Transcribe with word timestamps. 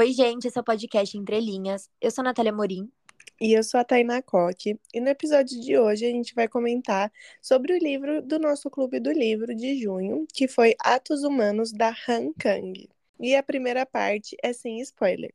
Oi, 0.00 0.14
gente, 0.14 0.48
esse 0.48 0.56
é 0.56 0.60
o 0.62 0.64
podcast 0.64 1.14
Entre 1.18 1.38
Linhas. 1.38 1.90
Eu 2.00 2.10
sou 2.10 2.22
a 2.22 2.24
Natália 2.24 2.50
Morim. 2.50 2.90
E 3.38 3.52
eu 3.52 3.62
sou 3.62 3.78
a 3.78 3.84
Tainá 3.84 4.22
Coque. 4.22 4.80
E 4.94 4.98
no 4.98 5.10
episódio 5.10 5.60
de 5.60 5.76
hoje 5.76 6.06
a 6.06 6.08
gente 6.08 6.34
vai 6.34 6.48
comentar 6.48 7.12
sobre 7.42 7.74
o 7.74 7.78
livro 7.78 8.22
do 8.22 8.38
nosso 8.38 8.70
Clube 8.70 8.98
do 8.98 9.12
Livro 9.12 9.54
de 9.54 9.78
junho, 9.78 10.26
que 10.32 10.48
foi 10.48 10.74
Atos 10.82 11.22
Humanos, 11.22 11.70
da 11.70 11.94
Han 12.08 12.32
Kang. 12.38 12.88
E 13.20 13.36
a 13.36 13.42
primeira 13.42 13.84
parte 13.84 14.34
é 14.42 14.54
sem 14.54 14.80
spoiler. 14.80 15.34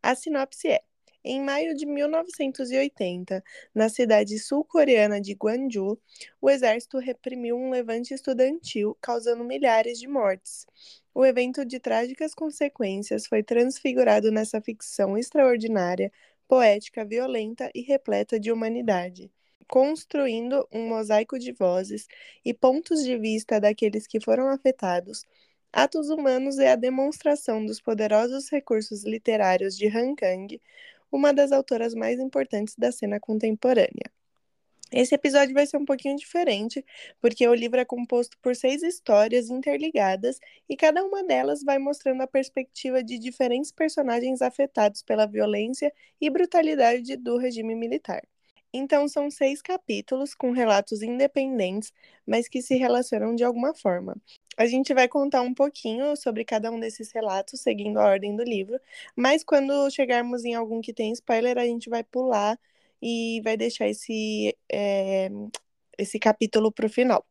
A 0.00 0.14
sinopse 0.14 0.68
é: 0.68 0.84
em 1.26 1.42
maio 1.42 1.74
de 1.74 1.84
1980, 1.84 3.42
na 3.74 3.88
cidade 3.88 4.38
sul-coreana 4.38 5.20
de 5.20 5.34
Gwangju, 5.34 5.98
o 6.40 6.48
exército 6.48 6.98
reprimiu 6.98 7.56
um 7.56 7.68
levante 7.68 8.14
estudantil, 8.14 8.96
causando 9.00 9.42
milhares 9.42 9.98
de 9.98 10.06
mortes. 10.06 10.66
O 11.12 11.26
evento 11.26 11.64
de 11.64 11.80
trágicas 11.80 12.32
consequências 12.32 13.26
foi 13.26 13.42
transfigurado 13.42 14.30
nessa 14.30 14.60
ficção 14.60 15.18
extraordinária, 15.18 16.12
poética, 16.46 17.04
violenta 17.04 17.70
e 17.74 17.82
repleta 17.82 18.38
de 18.38 18.52
humanidade 18.52 19.30
construindo 19.68 20.64
um 20.72 20.88
mosaico 20.88 21.40
de 21.40 21.50
vozes 21.50 22.06
e 22.44 22.54
pontos 22.54 23.02
de 23.02 23.18
vista 23.18 23.60
daqueles 23.60 24.06
que 24.06 24.20
foram 24.20 24.48
afetados, 24.48 25.24
Atos 25.76 26.08
Humanos 26.08 26.58
é 26.58 26.72
a 26.72 26.74
demonstração 26.74 27.62
dos 27.62 27.82
poderosos 27.82 28.48
recursos 28.48 29.04
literários 29.04 29.76
de 29.76 29.86
Han 29.88 30.14
Kang, 30.14 30.58
uma 31.10 31.32
das 31.32 31.52
autoras 31.52 31.94
mais 31.94 32.18
importantes 32.18 32.74
da 32.76 32.92
cena 32.92 33.20
contemporânea. 33.20 34.10
Esse 34.92 35.16
episódio 35.16 35.52
vai 35.52 35.66
ser 35.66 35.78
um 35.78 35.84
pouquinho 35.84 36.16
diferente, 36.16 36.84
porque 37.20 37.46
o 37.48 37.54
livro 37.54 37.80
é 37.80 37.84
composto 37.84 38.38
por 38.40 38.54
seis 38.54 38.82
histórias 38.84 39.50
interligadas 39.50 40.38
e 40.68 40.76
cada 40.76 41.04
uma 41.04 41.24
delas 41.24 41.62
vai 41.64 41.76
mostrando 41.78 42.22
a 42.22 42.26
perspectiva 42.26 43.02
de 43.02 43.18
diferentes 43.18 43.72
personagens 43.72 44.40
afetados 44.40 45.02
pela 45.02 45.26
violência 45.26 45.92
e 46.20 46.30
brutalidade 46.30 47.16
do 47.16 47.36
regime 47.36 47.74
militar. 47.74 48.22
Então, 48.72 49.08
são 49.08 49.30
seis 49.30 49.60
capítulos 49.60 50.34
com 50.34 50.52
relatos 50.52 51.02
independentes, 51.02 51.92
mas 52.26 52.48
que 52.48 52.62
se 52.62 52.76
relacionam 52.76 53.34
de 53.34 53.42
alguma 53.42 53.74
forma. 53.74 54.16
A 54.56 54.66
gente 54.66 54.94
vai 54.94 55.06
contar 55.08 55.42
um 55.42 55.52
pouquinho 55.52 56.16
sobre 56.16 56.44
cada 56.44 56.70
um 56.70 56.80
desses 56.80 57.12
relatos, 57.12 57.60
seguindo 57.60 57.98
a 57.98 58.04
ordem 58.06 58.34
do 58.34 58.42
livro, 58.42 58.80
mas 59.14 59.44
quando 59.44 59.90
chegarmos 59.90 60.44
em 60.44 60.54
algum 60.54 60.80
que 60.80 60.92
tem 60.92 61.12
spoiler, 61.12 61.58
a 61.58 61.64
gente 61.66 61.90
vai 61.90 62.02
pular 62.02 62.58
e 63.02 63.40
vai 63.44 63.56
deixar 63.56 63.88
esse, 63.88 64.56
é, 64.72 65.28
esse 65.98 66.18
capítulo 66.18 66.72
para 66.72 66.86
o 66.86 66.90
final. 66.90 67.24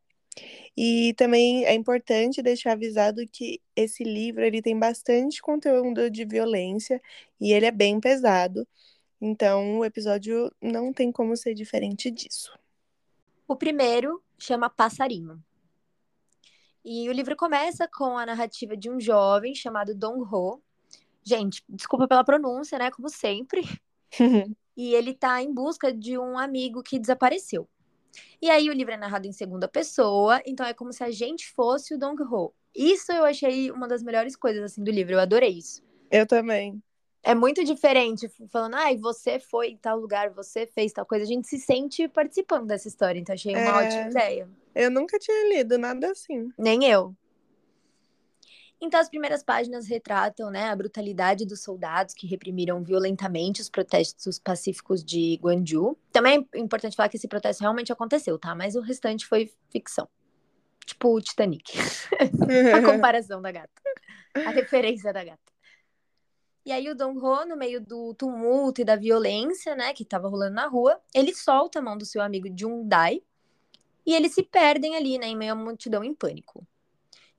E 0.78 1.14
também 1.16 1.66
é 1.66 1.74
importante 1.74 2.42
deixar 2.42 2.74
avisado 2.74 3.26
que 3.32 3.62
esse 3.76 4.04
livro 4.04 4.44
ele 4.44 4.62
tem 4.62 4.78
bastante 4.78 5.42
conteúdo 5.42 6.10
de 6.10 6.26
violência 6.26 7.02
e 7.40 7.54
ele 7.54 7.66
é 7.66 7.72
bem 7.72 8.00
pesado. 8.00 8.68
Então, 9.22 9.80
o 9.80 9.86
episódio 9.86 10.52
não 10.62 10.92
tem 10.92 11.12
como 11.12 11.36
ser 11.38 11.54
diferente 11.54 12.12
disso. 12.12 12.52
O 13.48 13.56
primeiro 13.56 14.22
chama 14.38 14.70
Passarinho. 14.70 15.42
E 16.86 17.10
o 17.10 17.12
livro 17.12 17.36
começa 17.36 17.88
com 17.88 18.16
a 18.16 18.28
narrativa 18.28 18.78
de 18.78 18.92
um 18.92 19.00
jovem 19.00 19.56
chamado 19.56 19.96
Dong 19.96 20.22
Ho. 20.32 20.62
Gente, 21.24 21.64
desculpa 21.68 22.08
pela 22.08 22.24
pronúncia, 22.24 22.78
né? 22.78 22.92
Como 22.92 23.10
sempre. 23.10 23.64
e 24.78 24.94
ele 24.94 25.16
tá 25.16 25.42
em 25.42 25.52
busca 25.52 25.92
de 25.92 26.16
um 26.16 26.38
amigo 26.38 26.84
que 26.84 27.00
desapareceu. 27.00 27.68
E 28.40 28.52
aí 28.52 28.70
o 28.70 28.74
livro 28.74 28.94
é 28.94 28.98
narrado 28.98 29.26
em 29.26 29.32
segunda 29.32 29.68
pessoa, 29.68 30.40
então 30.46 30.64
é 30.64 30.76
como 30.76 30.94
se 30.94 31.04
a 31.04 31.10
gente 31.10 31.52
fosse 31.52 31.96
o 31.96 31.98
Dong 31.98 32.22
Ho. 32.22 32.54
Isso 32.76 33.12
eu 33.12 33.26
achei 33.26 33.72
uma 33.72 33.88
das 33.88 34.04
melhores 34.04 34.36
coisas 34.36 34.64
assim 34.64 34.84
do 34.84 34.92
livro, 34.92 35.14
eu 35.14 35.20
adorei 35.20 35.58
isso. 35.58 35.84
Eu 36.12 36.28
também 36.28 36.80
é 37.26 37.34
muito 37.34 37.64
diferente 37.64 38.30
falando, 38.52 38.76
ai, 38.76 38.94
ah, 38.94 39.02
você 39.02 39.40
foi 39.40 39.70
em 39.70 39.78
tal 39.78 40.00
lugar, 40.00 40.30
você 40.30 40.68
fez 40.68 40.94
tal 40.94 41.08
coisa. 41.08 41.26
A 41.26 41.28
gente 41.28 41.48
se 41.48 41.58
sente 41.58 42.08
participando 42.08 42.68
dessa 42.68 42.88
história, 42.88 43.20
então 43.20 43.34
achei 43.34 43.52
uma 43.52 43.62
é... 43.62 43.88
ótima 43.88 44.10
ideia. 44.12 44.50
Eu 44.76 44.92
nunca 44.92 45.18
tinha 45.18 45.50
lido 45.50 45.76
nada 45.78 46.12
assim. 46.12 46.50
Nem 46.56 46.86
eu. 46.86 47.16
Então, 48.80 49.00
as 49.00 49.10
primeiras 49.10 49.42
páginas 49.42 49.88
retratam 49.88 50.52
né, 50.52 50.70
a 50.70 50.76
brutalidade 50.76 51.46
dos 51.46 51.64
soldados 51.64 52.14
que 52.14 52.28
reprimiram 52.28 52.84
violentamente 52.84 53.60
os 53.60 53.70
protestos 53.70 54.38
pacíficos 54.38 55.04
de 55.04 55.40
Guangzhou. 55.42 55.98
Também 56.12 56.48
é 56.54 56.60
importante 56.60 56.96
falar 56.96 57.10
que 57.10 57.18
esse 57.18 57.28
protesto 57.28 57.62
realmente 57.62 57.92
aconteceu, 57.92 58.38
tá? 58.38 58.54
Mas 58.54 58.76
o 58.76 58.82
restante 58.82 59.26
foi 59.26 59.52
ficção. 59.72 60.08
Tipo 60.86 61.16
o 61.16 61.22
Titanic. 61.22 61.74
a 62.76 62.92
comparação 62.94 63.42
da 63.42 63.52
gata. 63.52 63.82
A 64.36 64.50
referência 64.52 65.12
da 65.12 65.24
gata. 65.24 65.55
E 66.66 66.72
aí 66.72 66.90
o 66.90 66.96
Dong 66.96 67.20
Ho, 67.20 67.46
no 67.46 67.56
meio 67.56 67.80
do 67.80 68.16
tumulto 68.16 68.82
e 68.82 68.84
da 68.84 68.96
violência, 68.96 69.76
né, 69.76 69.94
que 69.94 70.02
estava 70.02 70.28
rolando 70.28 70.56
na 70.56 70.66
rua, 70.66 71.00
ele 71.14 71.32
solta 71.32 71.78
a 71.78 71.82
mão 71.82 71.96
do 71.96 72.06
seu 72.06 72.24
amigo 72.24 72.48
Jung 72.58 72.88
Dai 72.88 73.22
e 74.04 74.16
eles 74.16 74.34
se 74.34 74.42
perdem 74.42 74.96
ali, 74.96 75.20
né, 75.20 75.28
em 75.28 75.36
meio 75.36 75.52
à 75.52 75.56
multidão 75.56 76.04
em 76.04 76.14
pânico. 76.14 76.66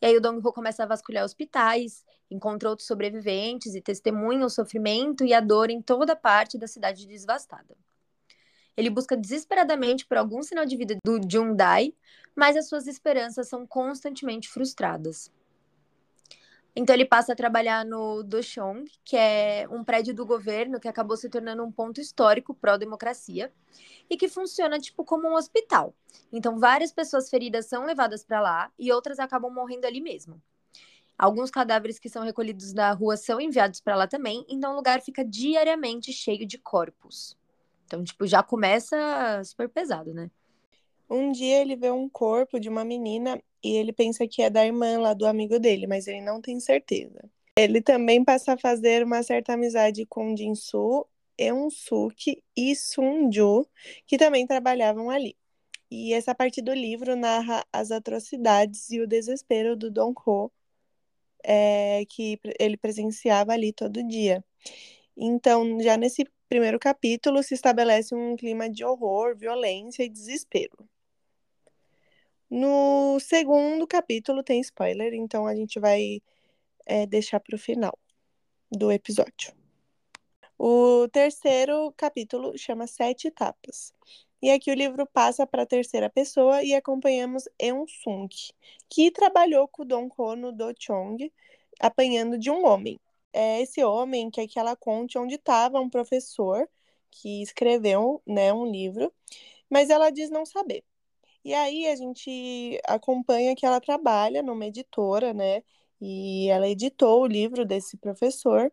E 0.01 0.07
aí 0.07 0.17
o 0.17 0.21
Dong 0.21 0.41
Ho 0.47 0.53
começa 0.53 0.85
a 0.85 0.87
vasculhar 0.87 1.25
hospitais, 1.25 2.05
encontra 2.31 2.69
outros 2.69 2.87
sobreviventes 2.87 3.75
e 3.75 3.81
testemunha 3.81 4.47
o 4.47 4.51
sofrimento 4.51 5.25
e 5.25 5.35
a 5.35 5.41
dor 5.41 5.71
em 5.71 5.83
toda 5.83 6.15
parte 6.15 6.57
da 6.57 6.69
cidade 6.69 7.05
devastada. 7.05 7.77
Ele 8.77 8.91
busca 8.91 9.17
desesperadamente 9.17 10.07
por 10.07 10.19
algum 10.19 10.43
sinal 10.43 10.67
de 10.67 10.77
vida 10.77 10.97
do 11.05 11.19
Jung 11.29 11.57
Dai, 11.57 11.93
mas 12.35 12.57
as 12.57 12.69
suas 12.69 12.87
esperanças 12.87 13.49
são 13.49 13.67
constantemente 13.67 14.49
frustradas. 14.49 15.33
Então 16.79 16.95
ele 16.95 17.07
passa 17.07 17.33
a 17.33 17.37
trabalhar 17.37 17.87
no 17.87 18.23
Dochong, 18.23 18.85
que 19.03 19.17
é 19.17 19.67
um 19.71 19.83
prédio 19.83 20.15
do 20.15 20.27
governo 20.27 20.79
que 20.79 20.87
acabou 20.87 21.17
se 21.17 21.31
tornando 21.31 21.65
um 21.65 21.73
ponto 21.73 22.03
histórico 22.03 22.53
pró-democracia 22.53 23.51
e 24.11 24.17
que 24.17 24.29
funciona 24.29 24.79
tipo 24.79 25.03
como 25.03 25.27
um 25.27 25.35
hospital. 25.35 25.95
Então 26.31 26.59
várias 26.59 26.93
pessoas 26.93 27.31
feridas 27.31 27.65
são 27.65 27.87
levadas 27.87 28.23
para 28.23 28.43
lá 28.43 28.71
e 28.79 28.93
outras 28.93 29.19
acabam 29.19 29.51
morrendo 29.51 29.87
ali 29.87 30.03
mesmo. 30.03 30.41
Alguns 31.17 31.51
cadáveres 31.51 31.99
que 31.99 32.11
são 32.11 32.23
recolhidos 32.23 32.75
da 32.75 32.93
rua 32.93 33.17
são 33.17 33.41
enviados 33.41 33.81
para 33.81 33.97
lá 33.97 34.07
também, 34.07 34.45
então 34.47 34.75
o 34.75 34.77
lugar 34.77 35.01
fica 35.01 35.25
diariamente 35.25 36.13
cheio 36.13 36.47
de 36.47 36.59
corpos. 36.59 37.39
Então, 37.87 38.05
tipo, 38.05 38.27
já 38.27 38.43
começa 38.43 39.43
super 39.45 39.67
pesado, 39.67 40.13
né? 40.13 40.31
Um 41.09 41.33
dia 41.33 41.63
ele 41.63 41.75
vê 41.75 41.91
um 41.91 42.07
corpo 42.07 42.61
de 42.61 42.69
uma 42.69 42.85
menina 42.85 43.41
e 43.67 43.77
ele 43.77 43.93
pensa 43.93 44.29
que 44.29 44.43
é 44.43 44.49
da 44.49 44.65
irmã 44.65 44.99
lá 45.01 45.13
do 45.13 45.27
amigo 45.27 45.59
dele, 45.59 45.89
mas 45.89 46.07
ele 46.07 46.21
não 46.21 46.41
tem 46.41 46.61
certeza. 46.61 47.29
Ele 47.59 47.81
também 47.83 48.25
passa 48.25 48.53
a 48.53 48.59
fazer 48.59 49.03
uma 49.03 49.23
certa 49.25 49.55
amizade 49.55 50.07
com 50.07 50.37
Jinsu, 50.37 51.05
Eun-suk 51.37 52.43
e 52.57 52.77
Sun-ju, 52.77 53.67
que 54.07 54.17
também 54.17 54.47
trabalhavam 54.47 55.11
ali. 55.11 55.37
E 55.91 56.13
essa 56.15 56.35
parte 56.35 56.63
do 56.63 56.73
livro 56.73 57.17
narra 57.17 57.65
as 57.73 57.91
atrocidades 57.91 58.91
e 58.91 59.01
o 59.01 59.07
desespero 59.07 59.77
do 59.77 59.91
Don 59.91 60.13
Ho, 60.27 60.51
é, 61.45 62.05
que 62.09 62.39
ele 62.61 62.77
presenciava 62.77 63.53
ali 63.53 63.73
todo 63.73 64.07
dia. 64.07 64.45
Então, 65.17 65.81
já 65.81 65.97
nesse 65.97 66.25
primeiro 66.49 66.79
capítulo, 66.79 67.43
se 67.43 67.55
estabelece 67.55 68.15
um 68.15 68.37
clima 68.37 68.71
de 68.71 68.85
horror, 68.85 69.37
violência 69.37 70.05
e 70.05 70.09
desespero. 70.09 70.89
No 72.51 73.19
segundo 73.21 73.87
capítulo 73.87 74.43
tem 74.43 74.61
spoiler, 74.61 75.15
então 75.15 75.47
a 75.47 75.55
gente 75.55 75.81
vai 75.81 76.23
é, 76.85 77.07
deixar 77.07 77.41
para 77.41 77.57
o 77.57 77.59
final 77.59 77.99
do 78.71 78.93
episódio. 78.93 79.53
O 80.59 81.09
terceiro 81.09 81.93
capítulo 81.97 82.57
chama 82.57 82.87
Sete 82.87 83.29
Etapas. 83.29 83.93
E 84.41 84.51
aqui 84.51 84.71
o 84.71 84.75
livro 84.75 85.07
passa 85.07 85.47
para 85.47 85.63
a 85.63 85.67
terceira 85.67 86.09
pessoa 86.09 86.63
e 86.63 86.75
acompanhamos 86.75 87.49
Eun 87.59 87.87
Sung, 87.89 88.29
que 88.89 89.11
trabalhou 89.11 89.67
com 89.67 89.83
o 89.83 89.85
Don 89.85 90.09
Ho 90.17 90.37
no 90.37 90.53
Do 90.53 90.73
Chong, 90.79 91.33
apanhando 91.81 92.39
de 92.39 92.51
um 92.51 92.65
homem. 92.67 93.01
É 93.33 93.61
esse 93.61 93.83
homem 93.83 94.31
que 94.31 94.47
que 94.47 94.59
ela 94.59 94.77
conte 94.77 95.19
onde 95.19 95.35
estava 95.35 95.81
um 95.81 95.91
professor 95.91 96.69
que 97.11 97.43
escreveu 97.43 98.23
né, 98.27 98.53
um 98.53 98.67
livro, 98.67 99.13
mas 99.69 99.91
ela 99.91 100.11
diz 100.11 100.31
não 100.31 100.47
saber. 100.47 100.85
E 101.47 101.55
aí 101.55 101.87
a 101.87 101.95
gente 101.95 102.81
acompanha 102.85 103.55
que 103.55 103.65
ela 103.65 103.81
trabalha 103.81 104.43
numa 104.43 104.67
editora, 104.67 105.33
né? 105.33 105.63
E 106.01 106.49
ela 106.49 106.69
editou 106.69 107.23
o 107.23 107.27
livro 107.27 107.65
desse 107.65 107.97
professor. 107.97 108.73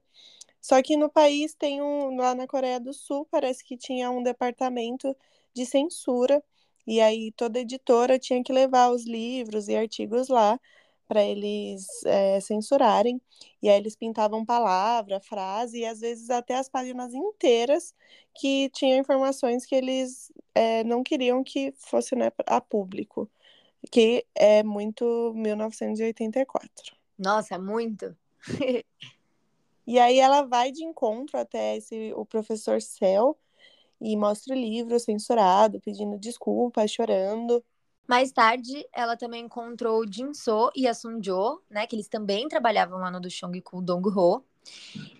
Só 0.61 0.81
que 0.81 0.97
no 0.97 1.09
país 1.09 1.53
tem 1.55 1.83
um, 1.83 2.17
lá 2.17 2.33
na 2.35 2.47
Coreia 2.47 2.79
do 2.79 2.91
Sul, 2.93 3.27
parece 3.29 3.63
que 3.63 3.77
tinha 3.77 4.09
um 4.11 4.23
departamento 4.23 5.15
de 5.53 5.65
censura, 5.67 6.43
e 6.87 6.99
aí 6.99 7.31
toda 7.33 7.59
editora 7.59 8.17
tinha 8.19 8.43
que 8.43 8.51
levar 8.51 8.89
os 8.91 9.05
livros 9.05 9.67
e 9.67 9.75
artigos 9.75 10.27
lá 10.29 10.59
para 11.13 11.23
eles 11.23 12.03
é, 12.05 12.39
censurarem. 12.39 13.21
E 13.61 13.69
aí 13.69 13.77
eles 13.77 13.95
pintavam 13.95 14.43
palavra, 14.43 15.19
frase 15.19 15.81
e 15.81 15.85
às 15.85 15.99
vezes 15.99 16.31
até 16.31 16.55
as 16.55 16.67
páginas 16.67 17.13
inteiras 17.13 17.93
que 18.33 18.67
tinham 18.71 18.97
informações 18.97 19.63
que 19.63 19.75
eles 19.75 20.31
é, 20.55 20.83
não 20.83 21.03
queriam 21.03 21.43
que 21.43 21.71
fosse 21.77 22.15
né, 22.15 22.31
a 22.47 22.59
público, 22.59 23.29
que 23.91 24.25
é 24.33 24.63
muito 24.63 25.33
1984. 25.35 26.95
Nossa, 27.17 27.59
muito. 27.59 28.17
E 29.85 29.99
aí 29.99 30.17
ela 30.17 30.43
vai 30.43 30.71
de 30.71 30.81
encontro 30.81 31.37
até 31.37 31.75
esse, 31.75 32.13
o 32.15 32.25
professor 32.25 32.81
Cell 32.81 33.37
e 33.99 34.15
mostra 34.15 34.55
o 34.55 34.57
livro 34.57 34.97
censurado, 34.97 35.81
pedindo 35.81 36.17
desculpas, 36.17 36.89
chorando. 36.89 37.61
Mais 38.07 38.31
tarde, 38.31 38.85
ela 38.91 39.15
também 39.15 39.45
encontrou 39.45 40.05
Jin 40.09 40.33
So 40.33 40.71
e 40.75 40.87
a 40.87 40.93
Sun 40.93 41.21
Jo, 41.21 41.61
né, 41.69 41.87
que 41.87 41.95
eles 41.95 42.07
também 42.07 42.47
trabalhavam 42.47 42.99
lá 42.99 43.09
no 43.09 43.19
do 43.19 43.29
com 43.63 43.77
o 43.77 43.81
Dong 43.81 44.09
Ho. 44.09 44.43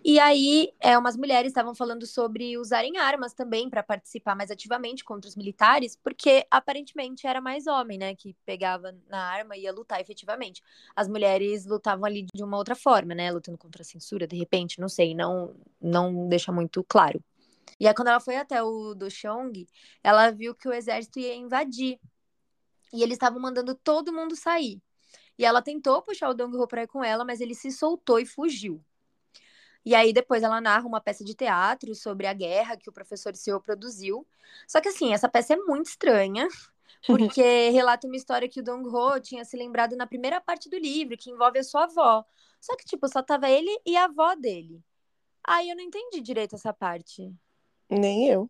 E 0.03 0.19
aí, 0.19 0.73
é, 0.79 0.97
umas 0.97 1.15
mulheres 1.15 1.49
estavam 1.49 1.73
falando 1.73 2.05
sobre 2.05 2.57
usarem 2.57 2.97
armas 2.97 3.33
também 3.33 3.69
para 3.69 3.81
participar 3.81 4.35
mais 4.35 4.51
ativamente 4.51 5.03
contra 5.03 5.29
os 5.29 5.35
militares, 5.35 5.97
porque 6.01 6.45
aparentemente 6.51 7.25
era 7.25 7.39
mais 7.39 7.67
homem, 7.67 7.97
né, 7.97 8.15
que 8.15 8.35
pegava 8.45 8.93
na 9.09 9.21
arma 9.21 9.55
e 9.55 9.61
ia 9.61 9.71
lutar 9.71 10.01
efetivamente. 10.01 10.61
As 10.95 11.07
mulheres 11.07 11.65
lutavam 11.65 12.05
ali 12.05 12.25
de 12.33 12.43
uma 12.43 12.57
outra 12.57 12.75
forma, 12.75 13.15
né, 13.15 13.31
lutando 13.31 13.57
contra 13.57 13.81
a 13.81 13.85
censura, 13.85 14.27
de 14.27 14.37
repente, 14.37 14.79
não 14.79 14.89
sei, 14.89 15.15
não 15.15 15.55
não 15.81 16.27
deixa 16.27 16.51
muito 16.51 16.83
claro. 16.83 17.21
E 17.79 17.87
aí, 17.87 17.93
quando 17.93 18.09
ela 18.09 18.19
foi 18.19 18.35
até 18.35 18.61
o 18.61 18.93
do 18.93 19.09
Chong, 19.09 19.67
ela 20.03 20.31
viu 20.31 20.53
que 20.53 20.67
o 20.67 20.73
exército 20.73 21.19
ia 21.19 21.35
invadir. 21.35 21.99
E 22.93 23.01
eles 23.03 23.15
estavam 23.15 23.41
mandando 23.41 23.75
todo 23.75 24.13
mundo 24.13 24.35
sair. 24.35 24.81
E 25.37 25.45
ela 25.45 25.61
tentou 25.61 26.01
puxar 26.01 26.29
o 26.29 26.33
Dong 26.33 26.55
Ho 26.57 26.67
pra 26.67 26.83
ir 26.83 26.87
com 26.87 27.03
ela, 27.03 27.25
mas 27.25 27.41
ele 27.41 27.55
se 27.55 27.71
soltou 27.71 28.19
e 28.19 28.25
fugiu. 28.25 28.83
E 29.85 29.93
aí 29.93 30.13
depois 30.13 30.43
ela 30.43 30.61
narra 30.61 30.87
uma 30.87 31.01
peça 31.01 31.23
de 31.23 31.33
teatro 31.33 31.93
sobre 31.93 32.25
a 32.25 32.33
guerra 32.33 32.77
que 32.77 32.89
o 32.89 32.93
professor 32.93 33.35
Seo 33.35 33.59
produziu. 33.59 34.25
Só 34.67 34.79
que 34.79 34.87
assim, 34.89 35.13
essa 35.13 35.27
peça 35.27 35.53
é 35.53 35.57
muito 35.57 35.87
estranha, 35.87 36.47
porque 37.05 37.69
relata 37.69 38.07
uma 38.07 38.15
história 38.15 38.47
que 38.47 38.61
o 38.61 38.63
Dong 38.63 38.87
Ho 38.87 39.19
tinha 39.19 39.43
se 39.43 39.57
lembrado 39.57 39.95
na 39.95 40.07
primeira 40.07 40.39
parte 40.39 40.69
do 40.69 40.77
livro, 40.77 41.17
que 41.17 41.31
envolve 41.31 41.59
a 41.59 41.63
sua 41.63 41.83
avó. 41.83 42.23
Só 42.61 42.77
que, 42.77 42.85
tipo, 42.85 43.07
só 43.09 43.21
tava 43.21 43.49
ele 43.49 43.69
e 43.85 43.97
a 43.97 44.05
avó 44.05 44.35
dele. 44.35 44.81
Aí 45.45 45.69
eu 45.69 45.75
não 45.75 45.83
entendi 45.83 46.21
direito 46.21 46.55
essa 46.55 46.73
parte. 46.73 47.33
Nem 47.89 48.27
eu. 48.29 48.49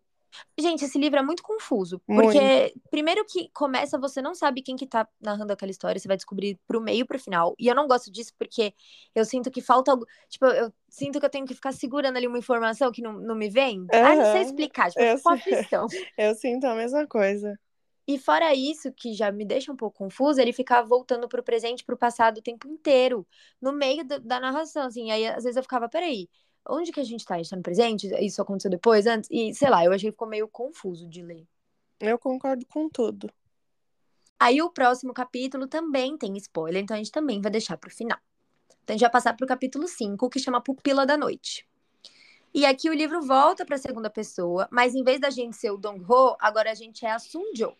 Gente, 0.57 0.85
esse 0.85 0.97
livro 0.97 1.19
é 1.19 1.23
muito 1.23 1.43
confuso. 1.43 1.99
Porque, 2.05 2.39
muito. 2.39 2.81
primeiro 2.89 3.25
que 3.25 3.49
começa, 3.53 3.97
você 3.97 4.21
não 4.21 4.33
sabe 4.33 4.61
quem 4.61 4.75
que 4.75 4.87
tá 4.87 5.07
narrando 5.19 5.53
aquela 5.53 5.71
história, 5.71 5.99
você 5.99 6.07
vai 6.07 6.17
descobrir 6.17 6.59
pro 6.67 6.81
meio 6.81 7.01
e 7.01 7.05
pro 7.05 7.19
final. 7.19 7.55
E 7.59 7.67
eu 7.67 7.75
não 7.75 7.87
gosto 7.87 8.11
disso 8.11 8.33
porque 8.37 8.73
eu 9.15 9.25
sinto 9.25 9.51
que 9.51 9.61
falta 9.61 9.91
algo. 9.91 10.05
Tipo, 10.29 10.45
eu 10.45 10.71
sinto 10.89 11.19
que 11.19 11.25
eu 11.25 11.29
tenho 11.29 11.45
que 11.45 11.55
ficar 11.55 11.71
segurando 11.71 12.17
ali 12.17 12.27
uma 12.27 12.37
informação 12.37 12.91
que 12.91 13.01
não, 13.01 13.13
não 13.13 13.35
me 13.35 13.49
vem. 13.49 13.79
Uhum. 13.79 13.87
Ah, 13.91 14.15
não 14.15 14.31
sei 14.31 14.41
explicar, 14.41 14.89
tipo, 14.89 15.03
eu, 15.03 15.17
aflição. 15.25 15.87
eu 16.17 16.35
sinto 16.35 16.65
a 16.65 16.75
mesma 16.75 17.07
coisa. 17.07 17.57
E 18.05 18.17
fora 18.19 18.53
isso, 18.53 18.91
que 18.91 19.13
já 19.13 19.31
me 19.31 19.45
deixa 19.45 19.71
um 19.71 19.77
pouco 19.77 19.97
confusa, 19.97 20.41
ele 20.41 20.51
ficar 20.51 20.81
voltando 20.81 21.27
pro 21.29 21.41
presente, 21.41 21.85
pro 21.85 21.97
passado 21.97 22.39
o 22.39 22.41
tempo 22.41 22.67
inteiro, 22.67 23.25
no 23.61 23.71
meio 23.71 24.03
do, 24.03 24.19
da 24.19 24.41
narração, 24.41 24.87
assim. 24.87 25.09
Aí, 25.09 25.25
às 25.25 25.43
vezes, 25.43 25.55
eu 25.55 25.63
ficava, 25.63 25.87
peraí, 25.87 26.27
onde 26.67 26.91
que 26.91 26.99
a 26.99 27.03
gente 27.03 27.25
tá? 27.25 27.35
A 27.35 27.37
gente 27.37 27.49
tá 27.49 27.55
no 27.55 27.63
presente? 27.63 28.07
Isso 28.23 28.41
aconteceu 28.41 28.71
depois, 28.71 29.05
antes? 29.05 29.29
E, 29.31 29.53
sei 29.53 29.69
lá, 29.69 29.83
eu 29.83 29.91
achei 29.91 30.09
que 30.09 30.13
ficou 30.13 30.27
meio 30.27 30.47
confuso 30.47 31.07
de 31.07 31.21
ler. 31.21 31.47
Eu 31.99 32.17
concordo 32.17 32.65
com 32.65 32.89
tudo. 32.89 33.31
Aí 34.39 34.61
o 34.61 34.69
próximo 34.69 35.13
capítulo 35.13 35.67
também 35.67 36.17
tem 36.17 36.35
spoiler, 36.37 36.83
então 36.83 36.95
a 36.95 36.97
gente 36.97 37.11
também 37.11 37.41
vai 37.41 37.51
deixar 37.51 37.77
pro 37.77 37.89
final. 37.89 38.19
Então 38.83 38.93
a 38.93 38.97
gente 38.97 39.01
vai 39.01 39.11
passar 39.11 39.33
pro 39.35 39.47
capítulo 39.47 39.87
5, 39.87 40.29
que 40.29 40.39
chama 40.39 40.61
Pupila 40.61 41.05
da 41.05 41.15
Noite. 41.15 41.65
E 42.53 42.65
aqui 42.65 42.89
o 42.89 42.93
livro 42.93 43.21
volta 43.21 43.65
para 43.65 43.77
a 43.77 43.79
segunda 43.79 44.09
pessoa, 44.09 44.67
mas 44.69 44.93
em 44.93 45.03
vez 45.03 45.19
da 45.19 45.29
gente 45.29 45.55
ser 45.55 45.71
o 45.71 45.77
Dong 45.77 46.03
Ho, 46.07 46.35
agora 46.39 46.71
a 46.71 46.75
gente 46.75 47.05
é 47.05 47.11
a 47.11 47.19
Sun 47.19 47.53
Jo. 47.55 47.73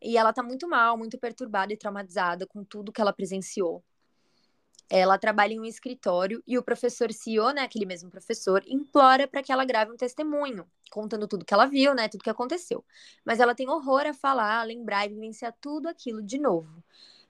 E 0.00 0.16
ela 0.16 0.32
tá 0.32 0.42
muito 0.42 0.68
mal, 0.68 0.96
muito 0.96 1.18
perturbada 1.18 1.72
e 1.72 1.76
traumatizada 1.76 2.46
com 2.46 2.64
tudo 2.64 2.92
que 2.92 3.00
ela 3.00 3.12
presenciou. 3.12 3.84
Ela 4.88 5.18
trabalha 5.18 5.52
em 5.52 5.60
um 5.60 5.64
escritório 5.64 6.42
e 6.46 6.56
o 6.56 6.62
professor 6.62 7.12
Sio, 7.12 7.50
né, 7.50 7.62
aquele 7.62 7.84
mesmo 7.84 8.10
professor, 8.10 8.62
implora 8.66 9.26
para 9.26 9.42
que 9.42 9.50
ela 9.50 9.64
grave 9.64 9.90
um 9.92 9.96
testemunho, 9.96 10.66
contando 10.90 11.26
tudo 11.26 11.44
que 11.44 11.52
ela 11.52 11.66
viu, 11.66 11.94
né, 11.94 12.08
tudo 12.08 12.22
que 12.22 12.30
aconteceu. 12.30 12.84
Mas 13.24 13.40
ela 13.40 13.54
tem 13.54 13.68
horror 13.68 14.06
a 14.06 14.14
falar, 14.14 14.60
a 14.60 14.64
lembrar 14.64 15.06
e 15.06 15.08
vivenciar 15.08 15.54
tudo 15.60 15.88
aquilo 15.88 16.22
de 16.22 16.38
novo. 16.38 16.82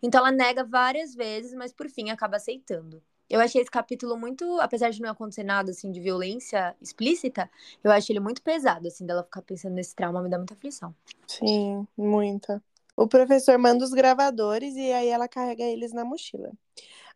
Então 0.03 0.21
ela 0.21 0.31
nega 0.31 0.63
várias 0.63 1.15
vezes, 1.15 1.55
mas 1.55 1.73
por 1.73 1.89
fim 1.89 2.11
acaba 2.11 2.37
aceitando. 2.37 3.03
Eu 3.29 3.41
achei 3.41 3.61
esse 3.61 3.71
capítulo 3.71 4.17
muito, 4.17 4.61
apesar 4.61 4.91
de 4.91 5.03
não 5.03 5.11
acontecer 5.11 5.43
nada 5.43 5.73
assim 5.73 5.91
de 5.91 6.01
violência 6.01 6.77
explícita, 6.81 7.51
eu 7.83 7.91
achei 7.91 8.13
ele 8.13 8.21
muito 8.21 8.41
pesado, 8.41 8.87
assim, 8.87 9.05
dela 9.05 9.25
ficar 9.25 9.43
pensando 9.43 9.75
nesse 9.75 9.97
trauma, 9.97 10.23
me 10.23 10.31
dá 10.31 10.37
muita 10.37 10.55
aflição. 10.55 10.95
Sim, 11.27 11.89
muita. 11.97 12.63
O 12.97 13.07
professor 13.07 13.59
manda 13.59 13.85
os 13.85 13.91
gravadores 13.93 14.75
e 14.75 14.91
aí 14.93 15.09
ela 15.09 15.29
carrega 15.29 15.63
eles 15.63 15.93
na 15.93 16.05
mochila. 16.05 16.51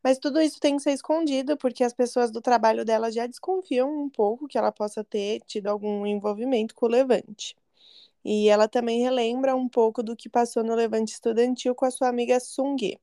Mas 0.03 0.19
tudo 0.19 0.41
isso 0.41 0.61
tem 0.61 0.77
que 0.77 0.83
ser 0.83 0.93
escondido, 0.93 1.57
porque 1.57 1.85
as 1.85 1.93
pessoas 1.93 2.31
do 2.31 2.41
trabalho 2.41 2.85
dela 2.85 3.11
já 3.11 3.27
desconfiam 3.27 3.91
um 3.91 4.09
pouco 4.09 4.47
que 4.47 4.59
ela 4.59 4.73
possa 4.73 5.03
ter 5.05 5.41
tido 5.47 5.69
algum 5.69 6.07
envolvimento 6.07 6.75
com 6.75 6.87
o 6.87 6.89
Levante. 6.89 7.57
E 8.25 8.49
ela 8.49 8.69
também 8.69 9.01
relembra 9.01 9.57
um 9.57 9.69
pouco 9.69 10.03
do 10.03 10.17
que 10.17 10.29
passou 10.29 10.63
no 10.63 10.75
Levante 10.75 11.13
estudantil 11.13 11.75
com 11.75 11.87
a 11.87 11.91
sua 11.91 12.09
amiga 12.09 12.39
Sung. 12.41 12.99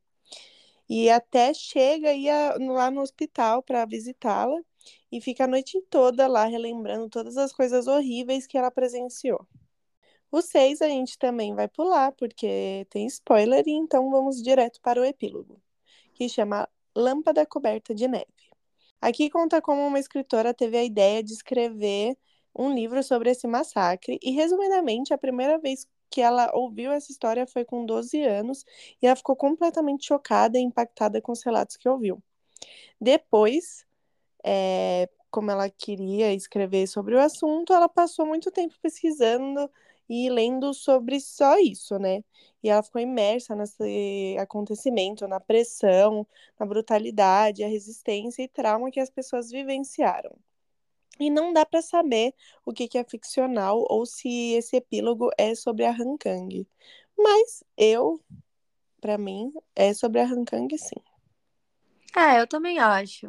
E 0.90 1.10
até 1.10 1.54
chega 1.54 2.10
aí 2.10 2.28
lá 2.60 2.90
no 2.92 3.02
hospital 3.02 3.62
para 3.62 3.86
visitá-la 3.86 4.60
e 5.12 5.20
fica 5.20 5.44
a 5.44 5.48
noite 5.48 5.82
toda 5.90 6.28
lá 6.28 6.46
relembrando 6.46 7.10
todas 7.10 7.38
as 7.38 7.52
coisas 7.52 7.88
horríveis 7.88 8.48
que 8.48 8.58
ela 8.58 8.72
presenciou. 8.72 9.46
O 10.32 10.42
6 10.42 10.82
a 10.82 10.88
gente 10.88 11.18
também 11.18 11.56
vai 11.56 11.68
pular, 11.68 12.12
porque 12.12 12.86
tem 12.90 13.06
spoiler, 13.08 13.64
e 13.66 13.72
então 13.72 14.10
vamos 14.10 14.42
direto 14.42 14.82
para 14.82 15.02
o 15.02 15.06
epílogo, 15.06 15.62
que 16.14 16.28
chama 16.28 16.68
Lâmpada 16.96 17.46
Coberta 17.46 17.96
de 17.96 18.08
Neve. 18.08 18.26
Aqui 19.00 19.30
conta 19.30 19.62
como 19.62 19.86
uma 19.86 20.00
escritora 20.00 20.54
teve 20.54 20.78
a 20.78 20.84
ideia 20.84 21.24
de 21.24 21.32
escrever 21.34 22.18
um 22.56 22.74
livro 22.74 23.02
sobre 23.04 23.30
esse 23.30 23.48
massacre 23.48 24.20
e, 24.22 24.32
resumidamente, 24.32 25.14
a 25.14 25.18
primeira 25.18 25.60
vez 25.60 25.88
que 26.10 26.22
ela 26.22 26.50
ouviu 26.54 26.92
essa 26.92 27.12
história 27.12 27.46
foi 27.46 27.64
com 27.64 27.86
12 27.86 28.22
anos 28.24 28.66
e 29.02 29.06
ela 29.06 29.16
ficou 29.16 29.36
completamente 29.36 30.08
chocada 30.08 30.58
e 30.58 30.62
impactada 30.62 31.22
com 31.22 31.32
os 31.32 31.44
relatos 31.44 31.78
que 31.78 31.88
ouviu. 31.88 32.22
Depois, 33.00 33.86
é, 34.44 35.10
como 35.30 35.52
ela 35.52 35.70
queria 35.70 36.34
escrever 36.34 36.88
sobre 36.88 37.16
o 37.16 37.20
assunto, 37.20 37.74
ela 37.74 37.88
passou 37.90 38.26
muito 38.26 38.52
tempo 38.52 38.76
pesquisando 38.82 39.70
e 40.10 40.30
lendo 40.30 40.74
sobre 40.74 41.20
só 41.20 41.58
isso, 41.58 41.98
né? 42.00 42.24
E 42.64 42.70
ela 42.70 42.84
ficou 42.84 43.02
imersa 43.02 43.56
nesse 43.56 44.36
acontecimento, 44.40 45.28
na 45.28 45.40
pressão, 45.40 46.26
na 46.60 46.66
brutalidade, 46.66 47.64
a 47.64 47.68
resistência 47.68 48.44
e 48.44 48.48
trauma 48.48 48.92
que 48.92 49.00
as 49.00 49.10
pessoas 49.10 49.50
vivenciaram. 49.52 50.32
E 51.20 51.30
não 51.30 51.52
dá 51.52 51.66
para 51.66 51.82
saber 51.82 52.34
o 52.66 52.72
que, 52.72 52.88
que 52.88 52.98
é 52.98 53.04
ficcional 53.04 53.86
ou 53.90 54.06
se 54.06 54.54
esse 54.54 54.76
epílogo 54.76 55.30
é 55.38 55.56
sobre 55.56 55.86
a 55.86 55.92
Han 55.92 56.18
Kang. 56.18 56.68
Mas 57.18 57.64
eu, 57.76 58.22
para 59.02 59.18
mim, 59.18 59.52
é 59.76 59.94
sobre 59.94 60.22
a 60.22 60.26
Han 60.26 60.46
Kang, 60.46 60.78
sim. 60.78 61.02
É, 62.16 62.40
eu 62.40 62.48
também 62.48 62.80
acho. 62.80 63.28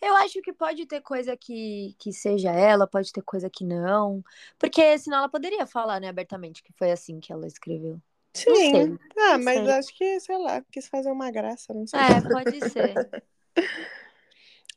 Eu 0.00 0.14
acho 0.16 0.40
que 0.42 0.52
pode 0.52 0.86
ter 0.86 1.00
coisa 1.00 1.36
que, 1.36 1.94
que 1.98 2.12
seja 2.12 2.50
ela, 2.50 2.86
pode 2.86 3.12
ter 3.12 3.22
coisa 3.22 3.50
que 3.50 3.64
não. 3.64 4.22
Porque 4.58 4.98
senão 4.98 5.18
ela 5.18 5.28
poderia 5.28 5.66
falar, 5.66 6.00
né, 6.00 6.08
abertamente, 6.08 6.62
que 6.62 6.72
foi 6.72 6.90
assim 6.90 7.20
que 7.20 7.32
ela 7.32 7.46
escreveu. 7.46 8.00
Sim. 8.34 8.98
ah, 9.16 9.38
mas 9.38 9.58
sei. 9.58 9.70
acho 9.70 9.96
que, 9.96 10.20
sei 10.20 10.38
lá, 10.38 10.62
quis 10.70 10.86
fazer 10.86 11.10
uma 11.10 11.30
graça, 11.30 11.74
não 11.74 11.86
sei. 11.86 11.98
É, 11.98 12.20
pode 12.20 12.70
ser. 12.70 13.24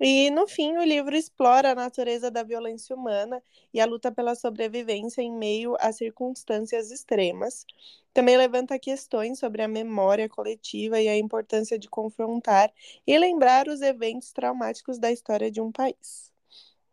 E 0.03 0.31
no 0.31 0.47
fim, 0.47 0.77
o 0.77 0.83
livro 0.83 1.15
explora 1.15 1.71
a 1.71 1.75
natureza 1.75 2.31
da 2.31 2.41
violência 2.41 2.95
humana 2.95 3.41
e 3.71 3.79
a 3.79 3.85
luta 3.85 4.11
pela 4.11 4.33
sobrevivência 4.33 5.21
em 5.21 5.31
meio 5.31 5.75
a 5.79 5.91
circunstâncias 5.91 6.89
extremas. 6.89 7.67
Também 8.11 8.35
levanta 8.35 8.79
questões 8.79 9.37
sobre 9.37 9.61
a 9.61 9.67
memória 9.67 10.27
coletiva 10.27 10.99
e 10.99 11.07
a 11.07 11.15
importância 11.15 11.77
de 11.77 11.87
confrontar 11.87 12.73
e 13.05 13.15
lembrar 13.15 13.67
os 13.67 13.81
eventos 13.81 14.33
traumáticos 14.33 14.97
da 14.97 15.11
história 15.11 15.51
de 15.51 15.61
um 15.61 15.71
país. 15.71 16.31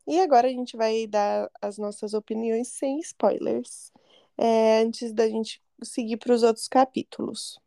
E 0.06 0.20
agora 0.20 0.48
a 0.48 0.50
gente 0.50 0.76
vai 0.76 1.06
dar 1.06 1.50
as 1.62 1.78
nossas 1.78 2.12
opiniões 2.12 2.68
sem 2.68 2.98
spoilers, 3.00 3.90
é, 4.36 4.80
antes 4.82 5.14
da 5.14 5.26
gente 5.26 5.62
seguir 5.82 6.18
para 6.18 6.34
os 6.34 6.42
outros 6.42 6.68
capítulos. 6.68 7.58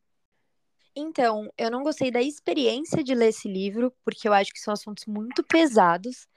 Então, 0.95 1.49
eu 1.57 1.71
não 1.71 1.83
gostei 1.83 2.11
da 2.11 2.21
experiência 2.21 3.03
de 3.03 3.15
ler 3.15 3.29
esse 3.29 3.47
livro, 3.47 3.93
porque 4.03 4.27
eu 4.27 4.33
acho 4.33 4.51
que 4.53 4.59
são 4.59 4.73
assuntos 4.73 5.05
muito 5.05 5.43
pesados. 5.43 6.27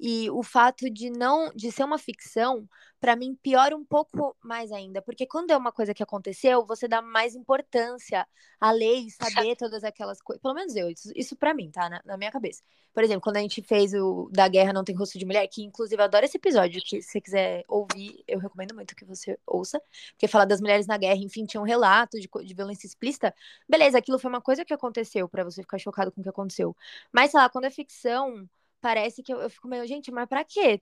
E 0.00 0.30
o 0.30 0.42
fato 0.42 0.88
de 0.88 1.10
não 1.10 1.50
de 1.54 1.72
ser 1.72 1.84
uma 1.84 1.98
ficção, 1.98 2.68
para 3.00 3.16
mim 3.16 3.34
piora 3.34 3.76
um 3.76 3.84
pouco 3.84 4.36
mais 4.42 4.70
ainda, 4.72 5.00
porque 5.02 5.26
quando 5.26 5.50
é 5.50 5.56
uma 5.56 5.72
coisa 5.72 5.94
que 5.94 6.02
aconteceu, 6.02 6.64
você 6.66 6.86
dá 6.86 7.00
mais 7.00 7.34
importância 7.34 8.26
à 8.60 8.70
lei, 8.70 9.08
saber 9.10 9.56
todas 9.56 9.84
aquelas 9.84 10.20
coisas. 10.20 10.42
Pelo 10.42 10.54
menos 10.54 10.74
eu, 10.76 10.88
isso, 10.88 11.10
isso 11.14 11.36
para 11.36 11.54
mim, 11.54 11.70
tá? 11.70 11.88
Na, 11.88 12.02
na, 12.04 12.16
minha 12.16 12.30
cabeça. 12.30 12.62
Por 12.92 13.04
exemplo, 13.04 13.22
quando 13.22 13.36
a 13.36 13.40
gente 13.40 13.62
fez 13.62 13.94
o 13.94 14.28
Da 14.32 14.48
Guerra 14.48 14.72
Não 14.72 14.84
Tem 14.84 14.94
Rosto 14.94 15.18
de 15.18 15.24
Mulher, 15.24 15.46
que 15.48 15.62
inclusive 15.62 16.00
eu 16.00 16.04
adoro 16.04 16.24
esse 16.24 16.36
episódio, 16.36 16.80
que 16.84 17.00
se 17.02 17.10
você 17.10 17.20
quiser 17.20 17.64
ouvir, 17.68 18.22
eu 18.26 18.38
recomendo 18.38 18.74
muito 18.74 18.96
que 18.96 19.04
você 19.04 19.38
ouça, 19.46 19.80
porque 20.12 20.26
fala 20.28 20.44
das 20.44 20.60
mulheres 20.60 20.86
na 20.86 20.96
guerra, 20.96 21.20
enfim, 21.20 21.44
tinha 21.44 21.60
um 21.60 21.64
relato 21.64 22.18
de, 22.18 22.28
de 22.44 22.54
violência 22.54 22.86
explícita. 22.86 23.34
Beleza, 23.68 23.98
aquilo 23.98 24.18
foi 24.18 24.28
uma 24.30 24.40
coisa 24.40 24.64
que 24.64 24.74
aconteceu 24.74 25.28
para 25.28 25.44
você 25.44 25.62
ficar 25.62 25.78
chocado 25.78 26.10
com 26.12 26.20
o 26.20 26.24
que 26.24 26.30
aconteceu. 26.30 26.76
Mas, 27.12 27.30
sei 27.30 27.40
lá, 27.40 27.48
quando 27.48 27.66
é 27.66 27.70
ficção 27.70 28.48
parece 28.80 29.22
que 29.22 29.32
eu, 29.32 29.40
eu 29.40 29.50
fico 29.50 29.68
meio, 29.68 29.86
gente, 29.86 30.10
mas 30.10 30.28
pra 30.28 30.44
quê? 30.44 30.80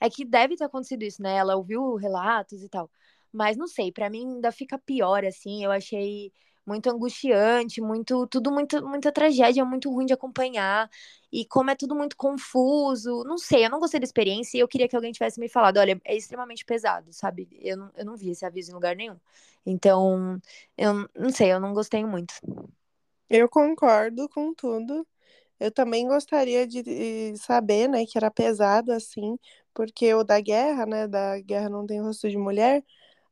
É 0.00 0.10
que 0.10 0.24
deve 0.24 0.56
ter 0.56 0.64
acontecido 0.64 1.02
isso, 1.02 1.22
né? 1.22 1.36
Ela 1.36 1.56
ouviu 1.56 1.94
relatos 1.96 2.62
e 2.62 2.68
tal. 2.68 2.90
Mas 3.32 3.56
não 3.56 3.66
sei, 3.66 3.90
para 3.92 4.08
mim 4.10 4.36
ainda 4.36 4.52
fica 4.52 4.78
pior, 4.78 5.24
assim. 5.24 5.64
Eu 5.64 5.70
achei 5.72 6.32
muito 6.66 6.88
angustiante, 6.88 7.80
muito, 7.80 8.26
tudo 8.28 8.50
muito, 8.50 8.86
muita 8.86 9.12
tragédia, 9.12 9.64
muito 9.64 9.90
ruim 9.90 10.06
de 10.06 10.12
acompanhar. 10.14 10.90
E 11.32 11.44
como 11.44 11.70
é 11.70 11.74
tudo 11.74 11.94
muito 11.94 12.16
confuso, 12.16 13.24
não 13.24 13.36
sei, 13.38 13.66
eu 13.66 13.70
não 13.70 13.80
gostei 13.80 13.98
da 14.00 14.04
experiência 14.04 14.56
e 14.56 14.60
eu 14.60 14.68
queria 14.68 14.88
que 14.88 14.94
alguém 14.96 15.12
tivesse 15.12 15.40
me 15.40 15.48
falado, 15.48 15.78
olha, 15.78 16.00
é 16.04 16.16
extremamente 16.16 16.64
pesado, 16.64 17.12
sabe? 17.12 17.48
Eu 17.60 17.76
não, 17.76 17.90
eu 17.96 18.04
não 18.04 18.16
vi 18.16 18.30
esse 18.30 18.44
aviso 18.46 18.70
em 18.70 18.74
lugar 18.74 18.94
nenhum. 18.96 19.16
Então, 19.66 20.40
eu 20.78 21.08
não 21.14 21.30
sei, 21.30 21.52
eu 21.52 21.60
não 21.60 21.74
gostei 21.74 22.04
muito. 22.04 22.34
Eu 23.28 23.48
concordo 23.48 24.28
com 24.30 24.54
tudo. 24.54 25.06
Eu 25.60 25.70
também 25.70 26.06
gostaria 26.08 26.66
de 26.66 27.36
saber, 27.38 27.88
né, 27.88 28.04
que 28.06 28.18
era 28.18 28.30
pesado 28.30 28.92
assim, 28.92 29.38
porque 29.74 30.12
o 30.14 30.24
da 30.24 30.40
guerra, 30.40 30.86
né, 30.86 31.06
da 31.08 31.40
guerra 31.40 31.68
não 31.70 31.86
tem 31.86 32.00
rosto 32.02 32.28
de 32.28 32.36
mulher, 32.38 32.84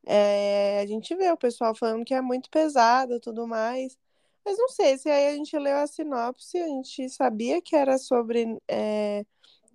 é, 0.07 0.81
a 0.81 0.87
gente 0.87 1.15
vê 1.17 1.31
o 1.31 1.37
pessoal 1.37 1.75
falando 1.75 2.05
que 2.05 2.15
é 2.15 2.21
muito 2.21 2.51
pesado 2.51 3.21
tudo 3.21 3.47
mais. 3.47 3.97
Mas 4.45 4.59
não 4.59 4.69
sei, 4.69 4.99
se 4.99 5.09
aí 5.11 5.29
a 5.29 5.37
gente 5.37 5.57
leu 5.59 5.77
a 5.79 5.87
sinopse, 5.87 6.59
a 6.59 6.67
gente 6.67 7.09
sabia 7.11 7.63
que 7.63 7.77
era 7.77 7.97
sobre 7.99 8.59
é, 8.69 9.25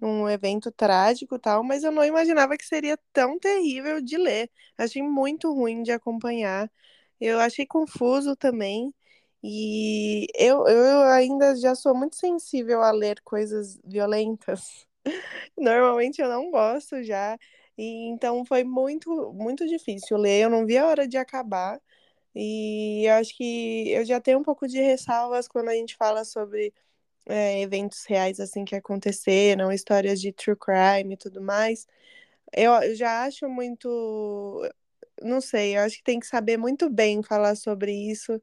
um 0.02 0.28
evento 0.30 0.72
trágico 0.72 1.40
tal, 1.40 1.64
mas 1.64 1.84
eu 1.84 1.92
não 1.92 2.04
imaginava 2.06 2.58
que 2.58 2.66
seria 2.66 2.98
tão 3.14 3.40
terrível 3.40 4.02
de 4.02 4.18
ler. 4.18 4.50
Achei 4.78 5.02
muito 5.04 5.54
ruim 5.54 5.84
de 5.84 5.92
acompanhar. 5.92 6.70
Eu 7.20 7.40
achei 7.40 7.66
confuso 7.66 8.36
também. 8.36 8.94
E 9.44 10.28
eu, 10.36 10.68
eu 10.68 11.04
ainda 11.04 11.56
já 11.56 11.76
sou 11.76 11.96
muito 11.96 12.16
sensível 12.16 12.82
a 12.82 12.92
ler 12.92 13.22
coisas 13.24 13.80
violentas. 13.84 14.86
Normalmente 15.58 16.22
eu 16.22 16.30
não 16.30 16.52
gosto 16.52 17.04
já. 17.04 17.38
E 17.78 18.08
então 18.10 18.46
foi 18.46 18.64
muito, 18.64 19.34
muito 19.34 19.68
difícil 19.68 20.18
ler. 20.18 20.44
Eu 20.44 20.50
não 20.50 20.66
vi 20.66 20.78
a 20.78 20.88
hora 20.88 21.08
de 21.08 21.18
acabar. 21.18 21.80
E 22.36 23.06
eu 23.08 23.16
acho 23.16 23.36
que 23.38 23.90
eu 23.92 24.06
já 24.06 24.22
tenho 24.22 24.40
um 24.40 24.44
pouco 24.44 24.68
de 24.68 24.80
ressalvas 24.82 25.48
quando 25.48 25.70
a 25.70 25.74
gente 25.76 25.96
fala 25.98 26.26
sobre 26.26 26.74
é, 27.28 27.62
eventos 27.62 28.06
reais 28.06 28.40
assim 28.40 28.66
que 28.66 28.76
aconteceram, 28.76 29.72
histórias 29.72 30.22
de 30.22 30.32
true 30.34 30.56
crime 30.58 31.16
e 31.16 31.18
tudo 31.18 31.42
mais. 31.42 31.88
Eu, 32.54 32.74
eu 32.84 32.96
já 32.96 33.26
acho 33.26 33.50
muito. 33.50 33.90
Não 35.22 35.42
sei, 35.42 35.78
eu 35.78 35.82
acho 35.82 35.98
que 35.98 36.04
tem 36.04 36.20
que 36.20 36.28
saber 36.28 36.58
muito 36.58 36.90
bem 36.90 37.24
falar 37.24 37.56
sobre 37.56 37.92
isso. 37.94 38.40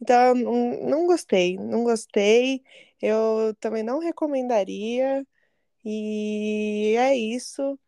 Então, 0.00 0.34
não, 0.34 1.06
gostei, 1.06 1.56
não 1.56 1.84
gostei. 1.84 2.62
Eu 3.00 3.54
também 3.60 3.82
não 3.82 3.98
recomendaria. 3.98 5.26
E 5.84 6.94
é 6.98 7.16
isso. 7.16 7.78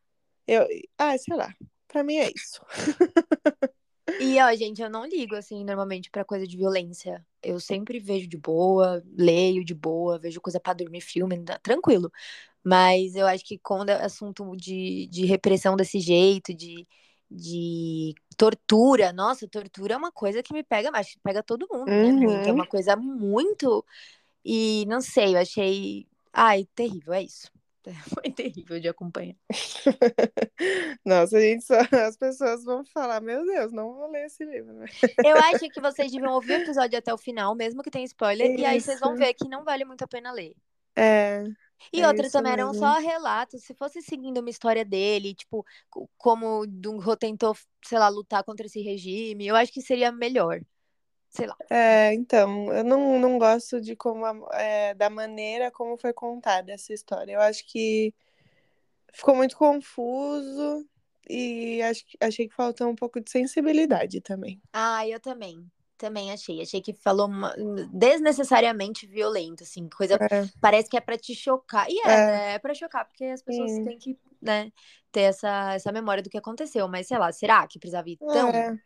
Eu, 0.46 0.66
ah, 0.98 1.16
sei 1.18 1.36
lá. 1.36 1.54
Pra 1.88 2.04
mim 2.04 2.16
é 2.16 2.30
isso. 2.30 2.60
E, 4.18 4.38
ó, 4.40 4.54
gente, 4.54 4.82
eu 4.82 4.90
não 4.90 5.06
ligo, 5.06 5.34
assim, 5.34 5.64
normalmente 5.64 6.10
pra 6.10 6.24
coisa 6.24 6.46
de 6.46 6.56
violência. 6.56 7.24
Eu 7.42 7.58
sempre 7.58 7.98
vejo 7.98 8.28
de 8.28 8.36
boa, 8.36 9.02
leio 9.16 9.64
de 9.64 9.74
boa, 9.74 10.18
vejo 10.18 10.40
coisa 10.42 10.60
pra 10.60 10.74
dormir, 10.74 11.00
filme, 11.00 11.42
tranquilo. 11.62 12.12
Mas 12.64 13.14
eu 13.16 13.26
acho 13.26 13.44
que 13.44 13.58
quando 13.58 13.90
é 13.90 14.04
assunto 14.04 14.56
de, 14.56 15.06
de 15.08 15.24
repressão 15.26 15.76
desse 15.76 16.00
jeito, 16.00 16.54
de, 16.54 16.86
de 17.30 18.14
tortura, 18.36 19.12
nossa, 19.12 19.46
tortura 19.46 19.94
é 19.94 19.96
uma 19.96 20.10
coisa 20.10 20.42
que 20.42 20.52
me 20.52 20.64
pega, 20.64 20.90
mas 20.90 21.16
pega 21.22 21.42
todo 21.42 21.68
mundo, 21.70 21.86
né? 21.86 22.10
Muito, 22.10 22.48
é 22.48 22.52
uma 22.52 22.64
uhum. 22.64 22.68
coisa 22.70 22.96
muito. 22.96 23.84
E 24.44 24.84
não 24.86 25.00
sei, 25.00 25.34
eu 25.34 25.40
achei. 25.40 26.06
Ai, 26.32 26.66
terrível, 26.74 27.12
é 27.12 27.22
isso. 27.22 27.50
Foi 28.14 28.30
terrível 28.30 28.80
de 28.80 28.88
acompanhar. 28.88 29.36
Nossa, 31.04 31.40
gente, 31.40 31.64
só, 31.64 31.78
as 32.06 32.16
pessoas 32.16 32.64
vão 32.64 32.84
falar, 32.84 33.20
meu 33.20 33.44
Deus, 33.44 33.72
não 33.72 33.94
vou 33.94 34.10
ler 34.10 34.26
esse 34.26 34.44
livro. 34.44 34.72
Né? 34.72 34.86
Eu 35.24 35.36
acho 35.54 35.68
que 35.70 35.80
vocês 35.80 36.10
deviam 36.10 36.32
ouvir 36.32 36.52
o 36.52 36.62
episódio 36.62 36.98
até 36.98 37.12
o 37.12 37.18
final, 37.18 37.54
mesmo 37.54 37.82
que 37.82 37.90
tenha 37.90 38.04
spoiler, 38.04 38.50
Isso. 38.50 38.60
e 38.60 38.64
aí 38.64 38.80
vocês 38.80 39.00
vão 39.00 39.16
ver 39.16 39.34
que 39.34 39.48
não 39.48 39.64
vale 39.64 39.84
muito 39.84 40.02
a 40.02 40.08
pena 40.08 40.32
ler. 40.32 40.54
É. 40.96 41.44
E 41.92 42.02
é 42.02 42.06
outra 42.08 42.30
também 42.30 42.56
mesmo. 42.56 42.70
eram 42.70 42.74
só 42.74 42.98
relatos. 42.98 43.62
Se 43.62 43.74
fosse 43.74 44.02
seguindo 44.02 44.38
uma 44.38 44.50
história 44.50 44.84
dele, 44.84 45.34
tipo, 45.34 45.64
como 46.16 46.66
Dungho 46.66 47.16
tentou, 47.16 47.56
sei 47.84 47.98
lá, 47.98 48.08
lutar 48.08 48.44
contra 48.44 48.66
esse 48.66 48.80
regime, 48.80 49.46
eu 49.46 49.56
acho 49.56 49.72
que 49.72 49.80
seria 49.80 50.12
melhor 50.12 50.60
sei 51.30 51.46
lá. 51.46 51.56
É, 51.70 52.12
então, 52.12 52.72
eu 52.72 52.84
não, 52.84 53.18
não 53.18 53.38
gosto 53.38 53.80
de 53.80 53.94
como 53.96 54.26
é, 54.52 54.94
da 54.94 55.08
maneira 55.08 55.70
como 55.70 55.96
foi 55.96 56.12
contada 56.12 56.72
essa 56.72 56.92
história. 56.92 57.32
Eu 57.32 57.40
acho 57.40 57.64
que 57.66 58.12
ficou 59.12 59.34
muito 59.34 59.56
confuso 59.56 60.86
e 61.28 61.80
acho, 61.82 62.04
achei 62.20 62.48
que 62.48 62.54
faltou 62.54 62.88
um 62.88 62.96
pouco 62.96 63.20
de 63.20 63.30
sensibilidade 63.30 64.20
também. 64.20 64.60
Ah, 64.72 65.06
eu 65.06 65.20
também. 65.20 65.64
Também 66.00 66.32
achei. 66.32 66.62
Achei 66.62 66.80
que 66.80 66.94
falou 66.94 67.26
uma, 67.26 67.54
desnecessariamente 67.92 69.06
violento, 69.06 69.64
assim, 69.64 69.86
coisa. 69.86 70.14
É. 70.14 70.48
Parece 70.58 70.88
que 70.88 70.96
é 70.96 71.00
para 71.00 71.18
te 71.18 71.34
chocar. 71.34 71.86
E 71.90 71.98
é, 71.98 72.02
é. 72.02 72.06
Né? 72.06 72.54
é 72.54 72.58
para 72.58 72.72
chocar, 72.72 73.04
porque 73.06 73.26
as 73.26 73.42
pessoas 73.42 73.70
Sim. 73.70 73.84
têm 73.84 73.98
que, 73.98 74.18
né, 74.40 74.72
ter 75.12 75.20
essa, 75.20 75.74
essa 75.74 75.92
memória 75.92 76.22
do 76.22 76.30
que 76.30 76.38
aconteceu. 76.38 76.88
Mas 76.88 77.06
sei 77.06 77.18
lá, 77.18 77.30
será 77.32 77.66
que 77.66 77.78
precisava 77.78 78.08
ir 78.08 78.16
tão. 78.16 78.48
É. 78.48 78.78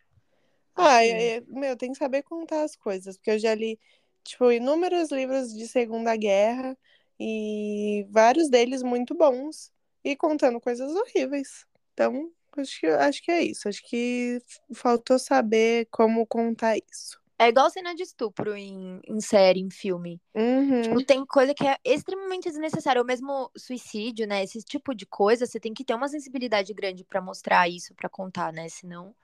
Ah, 0.74 1.04
é, 1.04 1.36
é, 1.36 1.40
meu, 1.46 1.76
tem 1.76 1.92
que 1.92 1.98
saber 1.98 2.24
contar 2.24 2.64
as 2.64 2.74
coisas, 2.74 3.16
porque 3.16 3.30
eu 3.30 3.38
já 3.38 3.54
li, 3.54 3.78
tipo, 4.24 4.50
inúmeros 4.50 5.12
livros 5.12 5.54
de 5.54 5.68
Segunda 5.68 6.16
Guerra 6.16 6.76
e 7.18 8.04
vários 8.10 8.50
deles 8.50 8.82
muito 8.82 9.14
bons 9.14 9.70
e 10.02 10.16
contando 10.16 10.60
coisas 10.60 10.90
horríveis. 10.92 11.64
Então, 11.92 12.28
acho 12.60 12.80
que, 12.80 12.86
acho 12.86 13.22
que 13.22 13.30
é 13.30 13.42
isso. 13.42 13.68
Acho 13.68 13.82
que 13.84 14.40
faltou 14.72 15.18
saber 15.18 15.86
como 15.90 16.26
contar 16.26 16.76
isso. 16.76 17.22
É 17.38 17.48
igual 17.48 17.68
cena 17.68 17.94
de 17.94 18.02
estupro 18.02 18.54
em, 18.56 19.00
em 19.08 19.20
série, 19.20 19.60
em 19.60 19.70
filme. 19.70 20.20
Uhum. 20.34 20.82
Tipo, 20.82 21.04
tem 21.04 21.26
coisa 21.26 21.52
que 21.52 21.66
é 21.66 21.76
extremamente 21.84 22.48
desnecessária. 22.48 23.02
O 23.02 23.04
mesmo 23.04 23.50
suicídio, 23.56 24.26
né? 24.26 24.44
Esse 24.44 24.62
tipo 24.62 24.94
de 24.94 25.04
coisa, 25.04 25.44
você 25.44 25.58
tem 25.58 25.74
que 25.74 25.84
ter 25.84 25.94
uma 25.94 26.08
sensibilidade 26.08 26.72
grande 26.72 27.04
para 27.04 27.20
mostrar 27.20 27.68
isso, 27.68 27.94
para 27.94 28.08
contar, 28.08 28.52
né? 28.52 28.68
Senão 28.68 29.14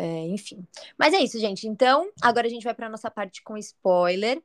é, 0.00 0.26
enfim. 0.28 0.66
Mas 0.98 1.12
é 1.12 1.18
isso, 1.18 1.38
gente. 1.38 1.68
Então, 1.68 2.10
agora 2.22 2.46
a 2.46 2.50
gente 2.50 2.64
vai 2.64 2.72
para 2.72 2.88
nossa 2.88 3.10
parte 3.10 3.42
com 3.42 3.58
spoiler. 3.58 4.42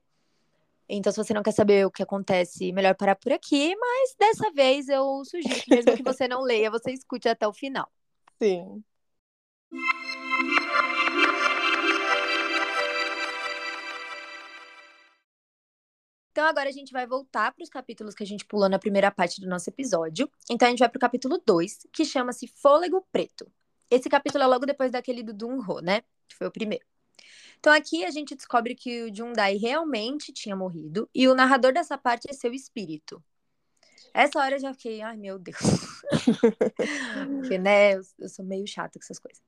Então, 0.88 1.12
se 1.14 1.18
você 1.18 1.34
não 1.34 1.42
quer 1.42 1.54
saber 1.54 1.86
o 1.86 1.92
que 1.92 2.04
acontece, 2.04 2.74
melhor 2.74 2.94
parar 2.94 3.16
por 3.16 3.32
aqui. 3.32 3.74
Mas 3.74 4.16
dessa 4.20 4.52
vez 4.52 4.90
eu 4.90 5.24
sugiro 5.24 5.56
que, 5.62 5.74
mesmo 5.74 5.96
que 5.96 6.04
você 6.04 6.28
não 6.28 6.42
leia, 6.42 6.70
você 6.70 6.92
escute 6.92 7.30
até 7.30 7.48
o 7.48 7.54
final. 7.54 7.90
Sim. 8.42 8.84
Então, 16.32 16.46
agora 16.46 16.68
a 16.68 16.72
gente 16.72 16.92
vai 16.92 17.08
voltar 17.08 17.54
para 17.54 17.64
os 17.64 17.70
capítulos 17.70 18.14
que 18.14 18.24
a 18.24 18.28
gente 18.28 18.46
pulou 18.46 18.68
na 18.68 18.78
primeira 18.78 19.10
parte 19.10 19.40
do 19.40 19.48
nosso 19.48 19.70
episódio. 19.70 20.30
Então, 20.50 20.68
a 20.68 20.70
gente 20.70 20.80
vai 20.80 20.90
para 20.90 20.98
o 20.98 21.00
capítulo 21.00 21.42
2, 21.46 21.88
que 21.94 22.04
chama-se 22.04 22.48
Fôlego 22.48 23.06
Preto. 23.12 23.50
Esse 23.90 24.10
capítulo 24.10 24.44
é 24.44 24.48
logo 24.48 24.66
depois 24.66 24.92
daquele 24.92 25.24
do 25.24 25.34
Dunho, 25.34 25.80
né? 25.82 26.02
Que 26.28 26.36
foi 26.36 26.48
o 26.48 26.52
primeiro. 26.52 26.86
Então 27.60 27.74
aqui 27.74 28.06
a 28.06 28.12
gente 28.12 28.36
descobre 28.36 28.76
que 28.76 29.04
o 29.04 29.16
Jundai 29.16 29.58
realmente 29.58 30.32
tinha 30.32 30.56
morrido 30.56 31.10
e 31.14 31.28
o 31.28 31.34
narrador 31.36 31.74
dessa 31.74 31.98
parte 31.98 32.30
é 32.30 32.34
seu 32.34 32.54
espírito. 32.54 33.24
Essa 34.14 34.40
hora 34.40 34.56
eu 34.56 34.60
já 34.60 34.74
fiquei, 34.74 35.02
ai 35.02 35.18
meu 35.18 35.38
Deus. 35.38 35.58
Porque, 37.42 37.58
né, 37.58 37.96
eu, 37.96 38.02
eu, 38.20 38.30
sou 38.30 38.46
meio 38.46 38.66
chata 38.68 39.00
com 39.00 39.04
essas 39.04 39.20
coisas. 39.20 39.42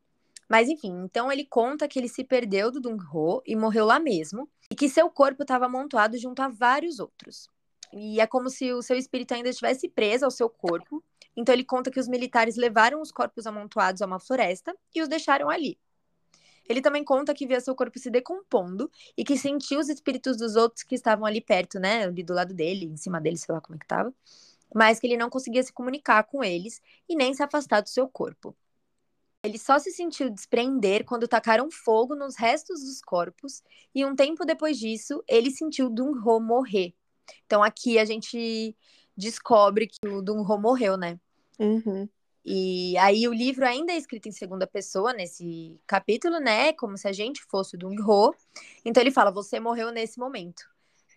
Mas 0.50 0.70
enfim, 0.70 0.94
então 1.04 1.32
ele 1.32 1.46
conta 1.46 1.88
que 1.88 2.00
ele 2.00 2.08
se 2.08 2.24
perdeu 2.24 2.72
do 2.72 2.80
Dungho 2.80 3.42
e 3.46 3.56
morreu 3.56 3.86
lá 3.86 4.00
mesmo, 4.00 4.50
e 4.72 4.75
que 4.75 4.88
seu 4.88 5.10
corpo 5.10 5.44
estava 5.44 5.66
amontoado 5.66 6.18
junto 6.18 6.42
a 6.42 6.48
vários 6.48 7.00
outros. 7.00 7.50
E 7.94 8.20
é 8.20 8.27
como 8.27 8.50
se 8.50 8.72
o 8.74 8.82
seu 8.82 8.98
espírito 8.98 9.34
ainda 9.34 9.50
estivesse 9.50 9.89
preso 9.89 10.25
ao 10.25 10.32
seu 10.32 10.50
corpo 10.50 11.04
então 11.38 11.54
ele 11.54 11.63
conta 11.63 11.92
que 11.92 12.00
os 12.00 12.08
militares 12.08 12.56
levaram 12.56 13.00
os 13.00 13.12
corpos 13.12 13.46
amontoados 13.46 14.01
a 14.01 14.08
uma 14.08 14.20
floresta 14.20 14.75
e 14.94 15.04
os 15.04 15.08
deixaram 15.08 15.51
ali. 15.51 15.80
Ele 16.67 16.81
também 16.81 17.03
conta 17.03 17.33
que 17.33 17.47
via 17.47 17.59
seu 17.62 17.75
corpo 17.75 17.97
se 17.97 18.09
decompondo 18.09 18.91
e 19.17 19.24
que 19.24 19.38
sentiu 19.38 19.79
os 19.79 19.89
espíritos 19.89 20.38
dos 20.38 20.55
outros 20.55 20.83
que 20.83 20.95
estavam 20.95 21.25
ali 21.25 21.41
perto, 21.41 21.79
né? 21.79 22.03
Ali 22.03 22.24
do 22.24 22.33
lado 22.33 22.53
dele, 22.53 22.86
em 22.86 22.97
cima 22.97 23.21
dele, 23.21 23.38
sei 23.38 23.53
lá 23.53 23.62
como 23.62 23.75
é 23.75 23.79
que 23.79 23.88
tava. 23.88 24.13
Mas 24.74 25.00
que 25.00 25.07
ele 25.07 25.17
não 25.17 25.29
conseguia 25.29 25.63
se 25.63 25.71
comunicar 25.71 26.24
com 26.24 26.43
eles 26.43 26.81
e 27.07 27.15
nem 27.15 27.33
se 27.33 27.41
afastar 27.41 27.81
do 27.81 27.89
seu 27.89 28.07
corpo. 28.07 28.55
Ele 29.43 29.57
só 29.57 29.79
se 29.79 29.91
sentiu 29.91 30.29
desprender 30.29 31.05
quando 31.05 31.27
tacaram 31.27 31.71
fogo 31.71 32.15
nos 32.15 32.36
restos 32.36 32.81
dos 32.81 33.01
corpos 33.01 33.63
e 33.95 34.03
um 34.03 34.15
tempo 34.15 34.43
depois 34.43 34.77
disso, 34.77 35.24
ele 35.27 35.51
sentiu 35.51 35.89
Dungho 35.89 36.39
morrer. 36.39 36.93
Então 37.45 37.63
aqui 37.63 37.97
a 37.97 38.03
gente 38.03 38.75
descobre 39.15 39.88
que 39.88 40.07
o 40.07 40.21
Dungho 40.21 40.57
morreu, 40.57 40.97
né? 40.97 41.19
Uhum. 41.59 42.09
E 42.46 42.98
aí 42.98 43.27
o 43.27 43.34
livro 43.34 43.65
ainda 43.65 43.91
é 43.91 43.98
escrito 43.98 44.29
em 44.29 44.32
segunda 44.32 44.65
pessoa 44.65 45.13
nesse 45.13 45.79
capítulo, 45.86 46.39
né? 46.39 46.74
Como 46.74 46.98
se 46.98 47.08
a 47.08 47.12
gente 47.12 47.44
fosse 47.44 47.75
o 47.75 47.79
Dung 47.79 48.01
Ho. 48.01 48.34
Então 48.86 49.01
ele 49.01 49.12
fala: 49.12 49.32
você 49.32 49.60
morreu 49.60 49.91
nesse 49.91 50.20
momento. 50.20 50.63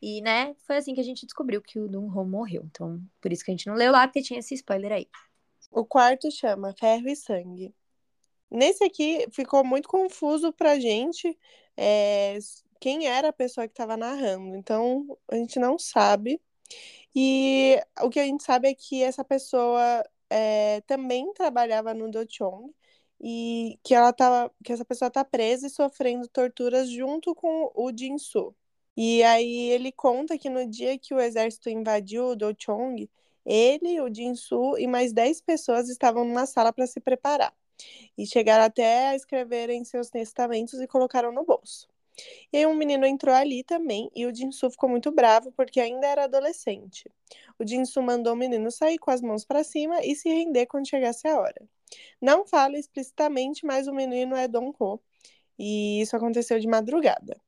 E, 0.02 0.22
né, 0.22 0.54
foi 0.66 0.78
assim 0.78 0.94
que 0.94 1.00
a 1.00 1.04
gente 1.04 1.26
descobriu 1.26 1.60
que 1.60 1.78
o 1.78 1.86
Dun 1.86 2.06
Ho 2.06 2.24
morreu. 2.24 2.62
Então, 2.64 3.00
por 3.20 3.30
isso 3.32 3.44
que 3.44 3.50
a 3.50 3.54
gente 3.54 3.66
não 3.66 3.74
leu 3.74 3.92
lá, 3.92 4.06
porque 4.08 4.22
tinha 4.22 4.40
esse 4.40 4.54
spoiler 4.54 4.92
aí. 4.92 5.06
O 5.70 5.84
quarto 5.84 6.30
chama 6.30 6.74
Ferro 6.74 7.08
e 7.08 7.14
Sangue. 7.14 7.74
Nesse 8.50 8.82
aqui 8.82 9.26
ficou 9.30 9.62
muito 9.64 9.88
confuso 9.88 10.52
pra 10.52 10.78
gente 10.80 11.38
é, 11.76 12.38
quem 12.80 13.06
era 13.06 13.28
a 13.28 13.32
pessoa 13.32 13.68
que 13.68 13.72
estava 13.72 13.96
narrando. 13.96 14.56
Então, 14.56 15.18
a 15.30 15.36
gente 15.36 15.58
não 15.58 15.78
sabe. 15.78 16.40
E 17.14 17.78
o 18.02 18.08
que 18.10 18.20
a 18.20 18.24
gente 18.24 18.42
sabe 18.42 18.68
é 18.68 18.74
que 18.74 19.02
essa 19.02 19.24
pessoa 19.24 20.04
é, 20.30 20.80
também 20.82 21.32
trabalhava 21.34 21.94
no 21.94 22.10
Dochong 22.10 22.72
e 23.20 23.78
que 23.82 23.94
ela 23.94 24.12
tava, 24.12 24.52
que 24.64 24.72
essa 24.72 24.84
pessoa 24.84 25.08
está 25.08 25.24
presa 25.24 25.66
e 25.66 25.70
sofrendo 25.70 26.28
torturas 26.28 26.90
junto 26.90 27.34
com 27.34 27.70
o 27.74 27.90
Jinsu. 27.96 28.54
E 28.96 29.22
aí 29.22 29.70
ele 29.70 29.92
conta 29.92 30.38
que 30.38 30.48
no 30.50 30.66
dia 30.68 30.98
que 30.98 31.14
o 31.14 31.20
exército 31.20 31.68
invadiu 31.70 32.28
o 32.30 32.36
Dochong, 32.36 33.08
ele, 33.44 34.00
o 34.00 34.12
Jinsu 34.12 34.76
e 34.78 34.86
mais 34.86 35.12
10 35.12 35.40
pessoas 35.42 35.88
estavam 35.88 36.24
numa 36.24 36.46
sala 36.46 36.72
para 36.72 36.86
se 36.86 37.00
preparar. 37.00 37.54
E 38.16 38.26
chegaram 38.26 38.64
até 38.64 39.08
a 39.08 39.16
escreverem 39.16 39.84
seus 39.84 40.10
testamentos 40.10 40.80
e 40.80 40.86
colocaram 40.86 41.32
no 41.32 41.44
bolso. 41.44 41.88
E 42.52 42.58
aí 42.58 42.66
um 42.66 42.74
menino 42.74 43.06
entrou 43.06 43.34
ali 43.34 43.62
também 43.62 44.10
e 44.14 44.26
o 44.26 44.34
Jinsu 44.34 44.70
ficou 44.70 44.88
muito 44.88 45.10
bravo 45.12 45.52
porque 45.52 45.80
ainda 45.80 46.06
era 46.06 46.24
adolescente. 46.24 47.10
O 47.58 47.66
Jinsu 47.66 48.02
mandou 48.02 48.32
o 48.32 48.36
menino 48.36 48.70
sair 48.70 48.98
com 48.98 49.10
as 49.10 49.20
mãos 49.20 49.44
para 49.44 49.62
cima 49.62 50.00
e 50.04 50.14
se 50.14 50.28
render 50.28 50.66
quando 50.66 50.88
chegasse 50.88 51.26
a 51.28 51.38
hora. 51.38 51.62
Não 52.20 52.46
fala 52.46 52.78
explicitamente, 52.78 53.64
mas 53.64 53.86
o 53.86 53.92
menino 53.92 54.36
é 54.36 54.48
Don 54.48 54.72
Ho. 54.78 55.00
E 55.58 56.00
isso 56.00 56.16
aconteceu 56.16 56.58
de 56.58 56.66
madrugada. 56.66 57.40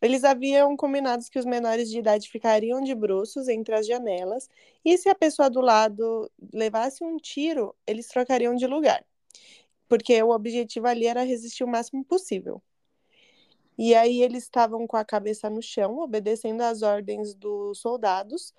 Eles 0.00 0.22
haviam 0.22 0.76
combinado 0.76 1.24
que 1.30 1.38
os 1.38 1.44
menores 1.44 1.90
de 1.90 1.98
idade 1.98 2.30
ficariam 2.30 2.80
de 2.80 2.94
bruços 2.94 3.48
entre 3.48 3.74
as 3.74 3.86
janelas, 3.86 4.48
e 4.84 4.96
se 4.96 5.08
a 5.08 5.14
pessoa 5.14 5.50
do 5.50 5.60
lado 5.60 6.30
levasse 6.52 7.02
um 7.02 7.16
tiro, 7.16 7.74
eles 7.86 8.06
trocariam 8.06 8.54
de 8.54 8.66
lugar, 8.66 9.04
porque 9.88 10.22
o 10.22 10.30
objetivo 10.30 10.86
ali 10.86 11.06
era 11.06 11.24
resistir 11.24 11.64
o 11.64 11.68
máximo 11.68 12.04
possível. 12.04 12.62
E 13.78 13.94
aí 13.94 14.20
eles 14.20 14.42
estavam 14.42 14.86
com 14.88 14.96
a 14.96 15.04
cabeça 15.04 15.48
no 15.48 15.62
chão, 15.62 16.00
obedecendo 16.00 16.62
às 16.62 16.82
ordens 16.82 17.32
dos 17.32 17.78
soldados, 17.78 18.52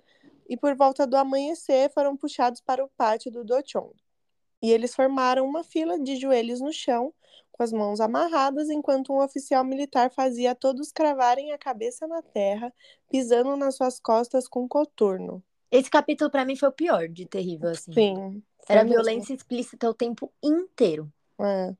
e 0.48 0.56
por 0.56 0.74
volta 0.74 1.06
do 1.06 1.16
amanhecer 1.16 1.92
foram 1.92 2.16
puxados 2.16 2.62
para 2.62 2.82
o 2.82 2.88
pátio 2.96 3.30
do 3.30 3.44
Dochon. 3.44 3.92
E 4.62 4.70
eles 4.72 4.94
formaram 4.94 5.46
uma 5.46 5.62
fila 5.62 5.98
de 5.98 6.16
joelhos 6.16 6.60
no 6.60 6.72
chão, 6.72 7.12
com 7.52 7.62
as 7.62 7.72
mãos 7.72 8.00
amarradas, 8.00 8.70
enquanto 8.70 9.12
um 9.12 9.22
oficial 9.22 9.62
militar 9.62 10.10
fazia 10.10 10.54
todos 10.54 10.90
cravarem 10.90 11.52
a 11.52 11.58
cabeça 11.58 12.06
na 12.06 12.22
terra, 12.22 12.72
pisando 13.10 13.54
nas 13.56 13.76
suas 13.76 14.00
costas 14.00 14.48
com 14.48 14.66
coturno. 14.66 15.42
Esse 15.70 15.90
capítulo 15.90 16.30
para 16.30 16.44
mim 16.44 16.56
foi 16.56 16.70
o 16.70 16.72
pior 16.72 17.08
de 17.08 17.26
terrível 17.26 17.70
assim. 17.70 17.92
Sim. 17.92 18.42
Era 18.68 18.84
violência 18.84 19.34
explícita 19.34 19.88
o 19.88 19.94
tempo 19.94 20.32
inteiro. 20.42 21.12
É. 21.38 21.74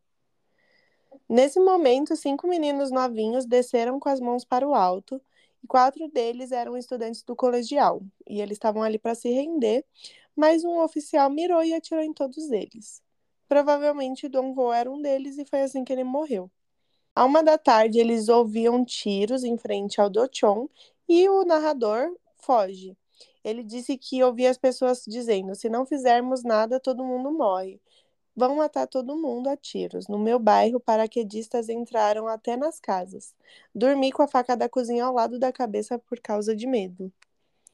Nesse 1.31 1.61
momento, 1.61 2.17
cinco 2.17 2.49
meninos 2.49 2.91
novinhos 2.91 3.47
desceram 3.47 4.01
com 4.01 4.09
as 4.09 4.19
mãos 4.19 4.45
para 4.45 4.67
o 4.67 4.75
alto, 4.75 5.23
e 5.63 5.67
quatro 5.69 6.09
deles 6.09 6.51
eram 6.51 6.77
estudantes 6.77 7.23
do 7.23 7.37
colegial, 7.37 8.03
e 8.29 8.41
eles 8.41 8.57
estavam 8.57 8.83
ali 8.83 8.99
para 8.99 9.15
se 9.15 9.31
render, 9.31 9.85
mas 10.35 10.65
um 10.65 10.81
oficial 10.81 11.31
mirou 11.31 11.63
e 11.63 11.73
atirou 11.73 12.03
em 12.03 12.13
todos 12.13 12.51
eles. 12.51 13.01
Provavelmente 13.49 14.29
Dong 14.29 14.59
Ho 14.59 14.73
era 14.73 14.91
um 14.91 15.01
deles 15.01 15.39
e 15.39 15.45
foi 15.45 15.61
assim 15.61 15.85
que 15.85 15.93
ele 15.93 16.03
morreu. 16.03 16.51
À 17.15 17.25
uma 17.25 17.45
da 17.45 17.57
tarde, 17.57 18.01
eles 18.01 18.29
ouviam 18.29 18.85
tiros 18.85 19.45
em 19.45 19.57
frente 19.57 20.01
ao 20.01 20.11
Dochon 20.11 20.69
e 21.09 21.29
o 21.29 21.45
narrador 21.45 22.13
foge. 22.39 22.97
Ele 23.45 23.63
disse 23.63 23.97
que 23.97 24.21
ouvia 24.25 24.51
as 24.51 24.59
pessoas 24.59 25.05
dizendo: 25.07 25.55
se 25.55 25.69
não 25.69 25.87
fizermos 25.87 26.43
nada, 26.43 26.81
todo 26.81 27.05
mundo 27.05 27.31
morre. 27.31 27.81
Vão 28.35 28.57
matar 28.57 28.87
todo 28.87 29.17
mundo 29.17 29.49
a 29.49 29.57
tiros. 29.57 30.09
No 30.09 30.19
meu 30.19 30.39
bairro, 30.39 30.81
paraquedistas 30.81 31.69
entraram 31.69 32.29
até 32.29 32.57
nas 32.57 32.79
casas. 32.79 33.35
Dormi 33.75 34.13
com 34.13 34.23
a 34.23 34.29
faca 34.29 34.57
da 34.57 34.69
cozinha 34.69 35.05
ao 35.05 35.15
lado 35.15 35.39
da 35.39 35.53
cabeça 35.53 35.99
por 35.99 36.21
causa 36.21 36.55
de 36.55 36.67
medo. 36.67 37.13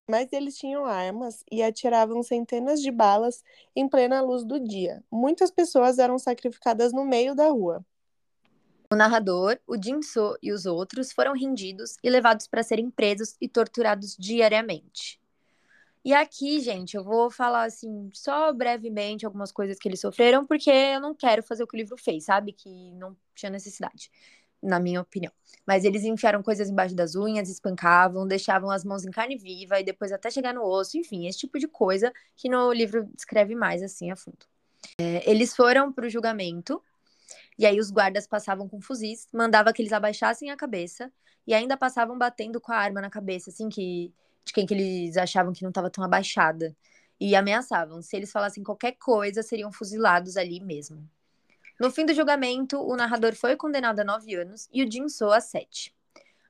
Mas 0.09 0.33
eles 0.33 0.57
tinham 0.57 0.85
armas 0.85 1.45
e 1.51 1.63
atiravam 1.63 2.23
centenas 2.23 2.81
de 2.81 2.91
balas 2.91 3.45
em 3.75 3.89
plena 3.89 4.21
luz 4.21 4.45
do 4.45 4.59
dia. 4.59 5.03
Muitas 5.11 5.51
pessoas 5.51 5.99
eram 5.99 6.19
sacrificadas 6.19 6.93
no 6.93 7.05
meio 7.05 7.35
da 7.35 7.49
rua. 7.49 7.85
O 8.91 8.95
narrador, 8.95 9.59
o 9.67 9.77
Jinso 9.77 10.39
e 10.41 10.53
os 10.53 10.65
outros 10.65 11.11
foram 11.11 11.33
rendidos 11.33 11.97
e 12.05 12.09
levados 12.09 12.47
para 12.47 12.63
serem 12.63 12.89
presos 12.89 13.35
e 13.41 13.49
torturados 13.49 14.17
diariamente. 14.17 15.21
E 16.07 16.15
aqui, 16.15 16.61
gente, 16.61 16.97
eu 16.97 17.03
vou 17.03 17.33
falar 17.33 17.65
assim, 17.65 18.09
só 18.15 18.53
brevemente 18.53 19.27
algumas 19.27 19.51
coisas 19.51 19.77
que 19.77 19.89
eles 19.89 19.99
sofreram, 19.99 20.47
porque 20.47 20.71
eu 20.71 21.01
não 21.01 21.13
quero 21.13 21.43
fazer 21.43 21.65
o 21.65 21.67
que 21.67 21.75
o 21.75 21.77
livro 21.77 21.97
fez, 21.97 22.27
sabe? 22.27 22.53
Que 22.53 22.93
não 22.93 23.17
tinha 23.35 23.51
necessidade, 23.51 24.09
na 24.63 24.79
minha 24.79 25.01
opinião. 25.01 25.33
Mas 25.67 25.85
eles 25.85 26.05
enfiaram 26.05 26.45
coisas 26.45 26.71
embaixo 26.71 26.95
das 26.95 27.17
unhas, 27.17 27.51
espancavam, 27.51 28.25
deixavam 28.25 28.71
as 28.71 28.85
mãos 28.85 29.05
em 29.05 29.11
carne 29.11 29.37
viva 29.37 29.81
e 29.81 29.83
depois 29.83 30.13
até 30.13 30.31
chegar 30.31 30.55
no 30.55 30.63
osso, 30.63 30.97
enfim, 30.97 31.27
esse 31.27 31.41
tipo 31.41 31.59
de 31.59 31.67
coisa 31.67 32.13
que 32.37 32.49
no 32.49 32.73
livro 32.73 33.03
descreve 33.13 33.57
mais 33.57 33.83
assim 33.83 34.13
a 34.13 34.15
fundo. 34.15 34.47
É, 35.01 35.29
eles 35.29 35.57
foram 35.57 35.93
para 35.93 36.07
o 36.07 36.09
julgamento 36.09 36.81
e 37.59 37.67
aí 37.67 37.81
os 37.81 37.91
guardas 37.91 38.29
passavam 38.29 38.69
com 38.69 38.81
fuzis, 38.81 39.27
mandava 39.33 39.73
que 39.73 39.83
eles 39.83 39.93
abaixassem 39.93 40.53
a 40.53 40.57
cabeça 40.57 41.13
e 41.45 41.53
ainda 41.53 41.77
passavam 41.77 42.17
batendo 42.17 42.61
com 42.61 42.71
a 42.71 42.77
arma 42.77 43.01
na 43.01 43.11
cabeça, 43.11 43.51
assim 43.51 43.69
que 43.69 44.15
de 44.47 44.53
quem 44.53 44.65
que 44.65 44.73
eles 44.73 45.17
achavam 45.17 45.53
que 45.53 45.63
não 45.63 45.71
estava 45.71 45.91
tão 45.91 46.05
abaixada. 46.05 46.75
E 47.19 47.35
ameaçavam, 47.35 48.01
se 48.01 48.17
eles 48.17 48.31
falassem 48.31 48.63
qualquer 48.63 48.93
coisa, 48.93 49.43
seriam 49.43 49.73
fuzilados 49.73 50.37
ali 50.37 50.61
mesmo. 50.61 51.07
No 51.81 51.91
fim 51.91 52.07
do 52.07 52.15
julgamento, 52.15 52.81
o 52.81 52.97
narrador 52.97 53.35
foi 53.35 53.57
condenado 53.57 54.01
a 54.01 54.05
nove 54.05 54.35
anos 54.35 54.69
e 54.73 54.83
o 54.83 54.91
Jin 54.91 55.09
So 55.09 55.31
a 55.31 55.41
sete. 55.41 55.95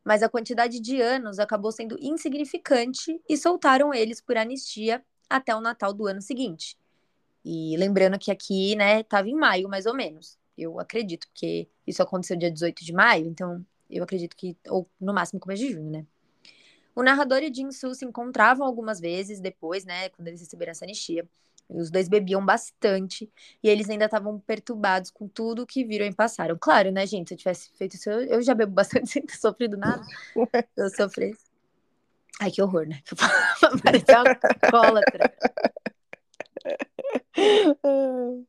Mas 0.04 0.22
a 0.22 0.28
quantidade 0.28 0.78
de 0.78 1.00
anos 1.00 1.38
acabou 1.38 1.72
sendo 1.72 1.96
insignificante 1.98 3.20
e 3.28 3.36
soltaram 3.36 3.92
eles 3.92 4.20
por 4.20 4.36
anistia 4.36 5.02
até 5.28 5.54
o 5.56 5.60
Natal 5.60 5.92
do 5.92 6.06
ano 6.06 6.20
seguinte. 6.20 6.76
E 7.44 7.76
lembrando 7.76 8.18
que 8.18 8.30
aqui, 8.30 8.76
né, 8.76 9.00
estava 9.00 9.28
em 9.28 9.34
maio, 9.34 9.68
mais 9.68 9.86
ou 9.86 9.94
menos. 9.94 10.38
Eu 10.56 10.78
acredito, 10.78 11.26
porque 11.28 11.68
isso 11.86 12.02
aconteceu 12.02 12.36
dia 12.36 12.50
18 12.50 12.84
de 12.84 12.92
maio, 12.92 13.26
então 13.26 13.64
eu 13.90 14.04
acredito 14.04 14.36
que, 14.36 14.56
ou 14.68 14.88
no 15.00 15.12
máximo 15.12 15.40
começo 15.40 15.62
de 15.62 15.72
junho, 15.72 15.90
né? 15.90 16.06
O 16.96 17.02
narrador 17.02 17.42
e 17.42 17.52
Jin 17.52 17.70
Su 17.70 17.94
se 17.94 18.06
encontravam 18.06 18.66
algumas 18.66 18.98
vezes 18.98 19.38
depois, 19.38 19.84
né, 19.84 20.08
quando 20.08 20.28
eles 20.28 20.40
receberam 20.40 20.70
essa 20.70 20.86
anistia. 20.86 21.28
Os 21.68 21.90
dois 21.90 22.08
bebiam 22.08 22.44
bastante 22.44 23.30
e 23.62 23.68
eles 23.68 23.90
ainda 23.90 24.06
estavam 24.06 24.38
perturbados 24.40 25.10
com 25.10 25.28
tudo 25.28 25.66
que 25.66 25.84
viram 25.84 26.06
e 26.06 26.14
passaram. 26.14 26.56
Claro, 26.58 26.90
né, 26.90 27.04
gente? 27.06 27.28
Se 27.28 27.34
eu 27.34 27.38
tivesse 27.38 27.70
feito 27.76 27.96
isso, 27.96 28.08
eu, 28.08 28.40
já 28.40 28.54
bebo 28.54 28.72
bastante 28.72 29.10
sem 29.10 29.22
ter 29.22 29.36
sofrido 29.36 29.76
nada. 29.76 30.02
Eu 30.74 30.88
sofri. 30.88 31.36
Ai, 32.40 32.50
que 32.50 32.62
horror, 32.62 32.86
né? 32.86 33.02
Parecia 33.84 34.22
uma 34.22 34.36
cólatra. 34.70 35.34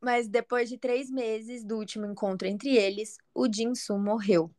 Mas 0.00 0.26
depois 0.26 0.70
de 0.70 0.78
três 0.78 1.10
meses 1.10 1.62
do 1.62 1.76
último 1.76 2.06
encontro 2.06 2.48
entre 2.48 2.74
eles, 2.76 3.18
o 3.34 3.46
Jinsu 3.52 3.98
morreu. 3.98 4.50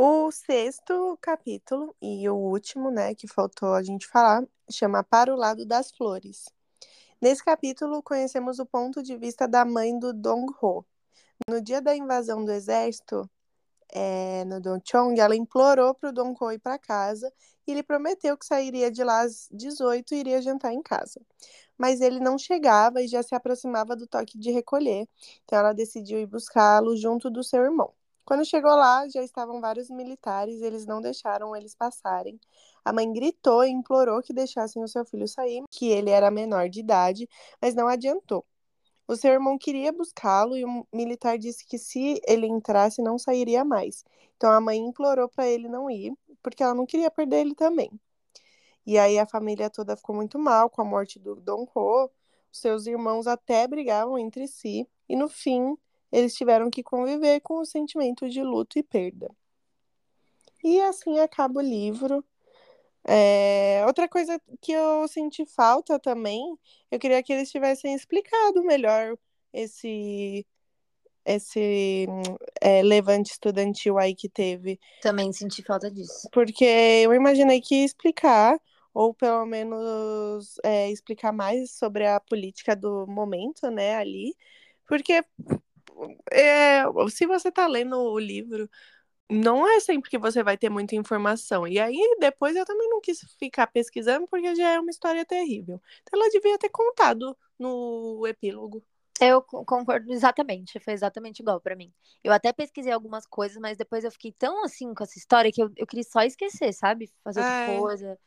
O 0.00 0.30
sexto 0.30 1.18
capítulo 1.20 1.92
e 2.00 2.28
o 2.28 2.36
último, 2.36 2.88
né, 2.88 3.16
que 3.16 3.26
faltou 3.26 3.74
a 3.74 3.82
gente 3.82 4.06
falar, 4.06 4.44
chama 4.70 5.02
Para 5.02 5.34
o 5.34 5.36
Lado 5.36 5.66
das 5.66 5.90
Flores. 5.90 6.44
Nesse 7.20 7.44
capítulo, 7.44 8.00
conhecemos 8.00 8.60
o 8.60 8.64
ponto 8.64 9.02
de 9.02 9.16
vista 9.16 9.48
da 9.48 9.64
mãe 9.64 9.98
do 9.98 10.12
Dong 10.12 10.52
Ho. 10.62 10.84
No 11.50 11.60
dia 11.60 11.82
da 11.82 11.96
invasão 11.96 12.44
do 12.44 12.52
exército, 12.52 13.28
é, 13.92 14.44
no 14.44 14.80
Chong, 14.84 15.18
ela 15.18 15.34
implorou 15.34 15.92
para 15.92 16.10
o 16.10 16.12
Dong 16.12 16.36
Ho 16.40 16.52
ir 16.52 16.60
para 16.60 16.78
casa 16.78 17.32
e 17.66 17.72
ele 17.72 17.82
prometeu 17.82 18.38
que 18.38 18.46
sairia 18.46 18.92
de 18.92 19.02
lá 19.02 19.22
às 19.22 19.48
18 19.50 20.14
e 20.14 20.18
iria 20.18 20.40
jantar 20.40 20.72
em 20.72 20.80
casa. 20.80 21.20
Mas 21.76 22.00
ele 22.00 22.20
não 22.20 22.38
chegava 22.38 23.02
e 23.02 23.08
já 23.08 23.20
se 23.24 23.34
aproximava 23.34 23.96
do 23.96 24.06
toque 24.06 24.38
de 24.38 24.52
recolher, 24.52 25.08
então 25.44 25.58
ela 25.58 25.72
decidiu 25.72 26.20
ir 26.20 26.26
buscá-lo 26.26 26.96
junto 26.96 27.28
do 27.28 27.42
seu 27.42 27.64
irmão. 27.64 27.97
Quando 28.28 28.44
chegou 28.44 28.72
lá, 28.72 29.08
já 29.08 29.22
estavam 29.22 29.58
vários 29.58 29.88
militares 29.88 30.60
e 30.60 30.64
eles 30.66 30.84
não 30.84 31.00
deixaram 31.00 31.56
eles 31.56 31.74
passarem. 31.74 32.38
A 32.84 32.92
mãe 32.92 33.10
gritou 33.10 33.64
e 33.64 33.70
implorou 33.70 34.20
que 34.20 34.34
deixassem 34.34 34.84
o 34.84 34.86
seu 34.86 35.02
filho 35.02 35.26
sair, 35.26 35.64
que 35.70 35.88
ele 35.88 36.10
era 36.10 36.30
menor 36.30 36.68
de 36.68 36.80
idade, 36.80 37.26
mas 37.58 37.74
não 37.74 37.88
adiantou. 37.88 38.44
O 39.06 39.16
seu 39.16 39.32
irmão 39.32 39.56
queria 39.56 39.90
buscá-lo 39.92 40.58
e 40.58 40.62
o 40.62 40.86
militar 40.92 41.38
disse 41.38 41.64
que 41.64 41.78
se 41.78 42.20
ele 42.28 42.46
entrasse 42.46 43.00
não 43.00 43.18
sairia 43.18 43.64
mais. 43.64 44.04
Então 44.36 44.52
a 44.52 44.60
mãe 44.60 44.76
implorou 44.76 45.30
para 45.30 45.48
ele 45.48 45.66
não 45.66 45.88
ir, 45.88 46.12
porque 46.42 46.62
ela 46.62 46.74
não 46.74 46.84
queria 46.84 47.10
perder 47.10 47.38
ele 47.38 47.54
também. 47.54 47.90
E 48.84 48.98
aí 48.98 49.18
a 49.18 49.24
família 49.24 49.70
toda 49.70 49.96
ficou 49.96 50.14
muito 50.14 50.38
mal 50.38 50.68
com 50.68 50.82
a 50.82 50.84
morte 50.84 51.18
do 51.18 51.34
Dom 51.36 51.66
Ho. 51.74 52.10
Seus 52.52 52.86
irmãos 52.86 53.26
até 53.26 53.66
brigavam 53.66 54.18
entre 54.18 54.46
si 54.46 54.86
e 55.08 55.16
no 55.16 55.30
fim 55.30 55.78
eles 56.10 56.34
tiveram 56.34 56.70
que 56.70 56.82
conviver 56.82 57.40
com 57.40 57.60
o 57.60 57.66
sentimento 57.66 58.28
de 58.28 58.42
luto 58.42 58.78
e 58.78 58.82
perda. 58.82 59.30
E 60.62 60.80
assim 60.80 61.18
acaba 61.18 61.60
o 61.60 61.62
livro. 61.62 62.24
É, 63.06 63.82
outra 63.86 64.08
coisa 64.08 64.40
que 64.60 64.72
eu 64.72 65.06
senti 65.08 65.46
falta 65.46 65.98
também, 65.98 66.58
eu 66.90 66.98
queria 66.98 67.22
que 67.22 67.32
eles 67.32 67.50
tivessem 67.50 67.94
explicado 67.94 68.62
melhor 68.64 69.16
esse 69.52 70.46
esse 71.24 72.06
é, 72.58 72.82
levante 72.82 73.32
estudantil 73.32 73.98
aí 73.98 74.14
que 74.14 74.30
teve. 74.30 74.80
Também 75.02 75.30
senti 75.30 75.62
falta 75.62 75.90
disso. 75.90 76.26
Porque 76.32 76.64
eu 76.64 77.12
imaginei 77.12 77.60
que 77.60 77.74
ia 77.74 77.84
explicar, 77.84 78.58
ou 78.94 79.12
pelo 79.12 79.44
menos 79.44 80.54
é, 80.64 80.90
explicar 80.90 81.30
mais 81.30 81.72
sobre 81.72 82.06
a 82.06 82.18
política 82.18 82.74
do 82.74 83.06
momento, 83.06 83.70
né, 83.70 83.96
ali. 83.96 84.34
Porque 84.86 85.22
é, 86.32 86.82
se 87.10 87.26
você 87.26 87.50
tá 87.50 87.66
lendo 87.66 87.96
o 87.98 88.18
livro, 88.18 88.68
não 89.30 89.68
é 89.68 89.80
sempre 89.80 90.10
que 90.10 90.18
você 90.18 90.42
vai 90.42 90.56
ter 90.56 90.70
muita 90.70 90.96
informação. 90.96 91.66
E 91.68 91.78
aí, 91.78 91.98
depois 92.20 92.56
eu 92.56 92.64
também 92.64 92.88
não 92.88 93.00
quis 93.00 93.20
ficar 93.38 93.66
pesquisando, 93.68 94.26
porque 94.28 94.54
já 94.54 94.70
é 94.74 94.80
uma 94.80 94.90
história 94.90 95.24
terrível. 95.24 95.80
Então, 96.02 96.20
ela 96.20 96.30
devia 96.30 96.58
ter 96.58 96.70
contado 96.70 97.36
no 97.58 98.26
epílogo. 98.26 98.82
Eu 99.20 99.42
concordo 99.42 100.12
exatamente, 100.12 100.78
foi 100.78 100.92
exatamente 100.92 101.40
igual 101.40 101.60
para 101.60 101.74
mim. 101.74 101.92
Eu 102.22 102.32
até 102.32 102.52
pesquisei 102.52 102.92
algumas 102.92 103.26
coisas, 103.26 103.58
mas 103.58 103.76
depois 103.76 104.04
eu 104.04 104.12
fiquei 104.12 104.32
tão 104.32 104.64
assim 104.64 104.94
com 104.94 105.02
essa 105.02 105.18
história 105.18 105.50
que 105.50 105.60
eu, 105.60 105.70
eu 105.76 105.86
queria 105.88 106.04
só 106.04 106.22
esquecer, 106.22 106.72
sabe? 106.72 107.10
Fazer 107.24 107.40
outra 107.40 107.52
É. 107.52 107.64
coisa. 107.66 108.18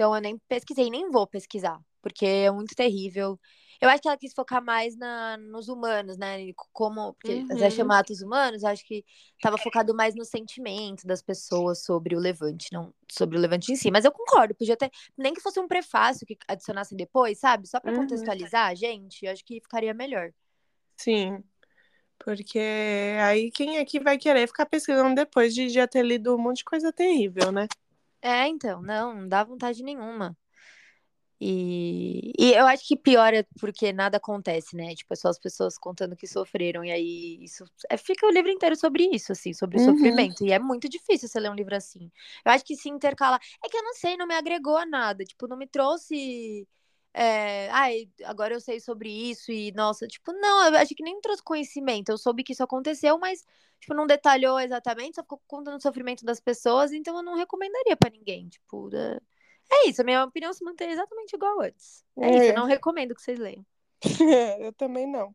Então 0.00 0.14
eu 0.14 0.20
nem 0.22 0.38
pesquisei, 0.48 0.88
nem 0.88 1.10
vou 1.10 1.26
pesquisar, 1.26 1.78
porque 2.00 2.24
é 2.24 2.50
muito 2.50 2.74
terrível. 2.74 3.38
Eu 3.82 3.90
acho 3.90 4.00
que 4.00 4.08
ela 4.08 4.16
quis 4.16 4.32
focar 4.32 4.64
mais 4.64 4.96
na, 4.96 5.36
nos 5.36 5.68
humanos, 5.68 6.16
né? 6.16 6.38
Como, 6.72 7.12
porque 7.12 7.44
até 7.50 7.66
Uhum. 7.66 7.70
chamar 7.70 7.98
atos 7.98 8.22
humanos, 8.22 8.62
eu 8.62 8.70
acho 8.70 8.82
que 8.86 9.04
tava 9.42 9.58
focado 9.58 9.94
mais 9.94 10.14
no 10.14 10.24
sentimento 10.24 11.06
das 11.06 11.20
pessoas 11.20 11.84
sobre 11.84 12.16
o 12.16 12.18
Levante, 12.18 12.72
não 12.72 12.94
sobre 13.12 13.36
o 13.36 13.40
Levante 13.40 13.72
em 13.72 13.76
si. 13.76 13.90
Mas 13.90 14.06
eu 14.06 14.10
concordo, 14.10 14.54
podia 14.54 14.74
ter, 14.74 14.90
nem 15.18 15.34
que 15.34 15.40
fosse 15.42 15.60
um 15.60 15.68
prefácio 15.68 16.26
que 16.26 16.38
adicionassem 16.48 16.96
depois, 16.96 17.38
sabe? 17.38 17.68
Só 17.68 17.78
pra 17.78 17.92
Uhum. 17.92 17.98
contextualizar 17.98 18.68
a 18.70 18.74
gente, 18.74 19.26
eu 19.26 19.32
acho 19.32 19.44
que 19.44 19.60
ficaria 19.60 19.92
melhor. 19.92 20.32
Sim. 20.96 21.42
Porque 22.18 22.60
aí 23.22 23.50
quem 23.50 23.78
aqui 23.78 24.00
vai 24.00 24.18
querer 24.18 24.46
ficar 24.46 24.66
pesquisando 24.66 25.14
depois 25.14 25.54
de 25.54 25.68
já 25.68 25.86
ter 25.88 26.04
lido 26.04 26.34
um 26.34 26.38
monte 26.38 26.58
de 26.58 26.64
coisa 26.64 26.92
terrível, 26.92 27.52
né? 27.52 27.66
É, 28.22 28.46
então, 28.48 28.82
não, 28.82 29.14
não 29.14 29.28
dá 29.28 29.44
vontade 29.44 29.82
nenhuma. 29.82 30.36
E, 31.42 32.32
e 32.38 32.52
eu 32.52 32.66
acho 32.66 32.86
que 32.86 32.94
pior 32.96 33.32
é 33.32 33.42
porque 33.58 33.92
nada 33.94 34.18
acontece, 34.18 34.76
né? 34.76 34.94
Tipo, 34.94 35.14
é 35.14 35.16
só 35.16 35.28
as 35.28 35.38
pessoas 35.38 35.78
contando 35.78 36.14
que 36.14 36.26
sofreram, 36.26 36.84
e 36.84 36.90
aí 36.92 37.38
isso 37.42 37.64
é, 37.90 37.96
fica 37.96 38.26
o 38.26 38.30
livro 38.30 38.50
inteiro 38.50 38.76
sobre 38.76 39.04
isso, 39.10 39.32
assim, 39.32 39.54
sobre 39.54 39.76
o 39.78 39.80
Uhum. 39.80 39.80
sofrimento. 39.80 40.44
E 40.44 40.52
é 40.52 40.58
muito 40.58 40.86
difícil 40.88 41.28
você 41.28 41.40
ler 41.40 41.50
um 41.50 41.54
livro 41.54 41.74
assim. 41.74 42.10
Eu 42.44 42.52
acho 42.52 42.62
que 42.64 42.76
se 42.76 42.90
intercalar. 42.90 43.40
É 43.64 43.68
que 43.70 43.76
eu 43.76 43.82
não 43.82 43.94
sei, 43.94 44.16
não 44.18 44.26
me 44.26 44.34
agregou 44.34 44.76
a 44.76 44.84
nada. 44.84 45.24
Tipo, 45.24 45.46
não 45.48 45.56
me 45.56 45.66
trouxe. 45.66 46.66
É, 47.12 47.68
ai, 47.70 48.08
agora 48.24 48.54
eu 48.54 48.60
sei 48.60 48.78
sobre 48.78 49.10
isso 49.10 49.50
e, 49.50 49.72
nossa, 49.72 50.06
tipo, 50.06 50.32
não, 50.32 50.68
eu 50.68 50.78
acho 50.78 50.94
que 50.94 51.02
nem 51.02 51.20
trouxe 51.20 51.42
conhecimento. 51.42 52.10
Eu 52.10 52.18
soube 52.18 52.44
que 52.44 52.52
isso 52.52 52.62
aconteceu, 52.62 53.18
mas, 53.18 53.44
tipo, 53.80 53.94
não 53.94 54.06
detalhou 54.06 54.60
exatamente, 54.60 55.16
só 55.16 55.22
ficou 55.22 55.40
contando 55.46 55.76
o 55.76 55.82
sofrimento 55.82 56.24
das 56.24 56.40
pessoas, 56.40 56.92
então 56.92 57.16
eu 57.16 57.22
não 57.22 57.36
recomendaria 57.36 57.96
pra 57.96 58.10
ninguém. 58.10 58.48
Tipo, 58.48 58.88
é, 58.94 59.18
é 59.72 59.88
isso, 59.88 60.02
a 60.02 60.04
minha 60.04 60.24
opinião 60.24 60.52
se 60.52 60.64
mantém 60.64 60.90
exatamente 60.90 61.34
igual 61.34 61.60
antes. 61.60 62.04
É 62.18 62.30
isso, 62.30 62.44
É. 62.44 62.50
eu 62.50 62.56
não 62.56 62.66
recomendo 62.66 63.14
que 63.14 63.22
vocês 63.22 63.38
leiam. 63.38 63.64
eu 64.60 64.72
também 64.72 65.06
não. 65.06 65.34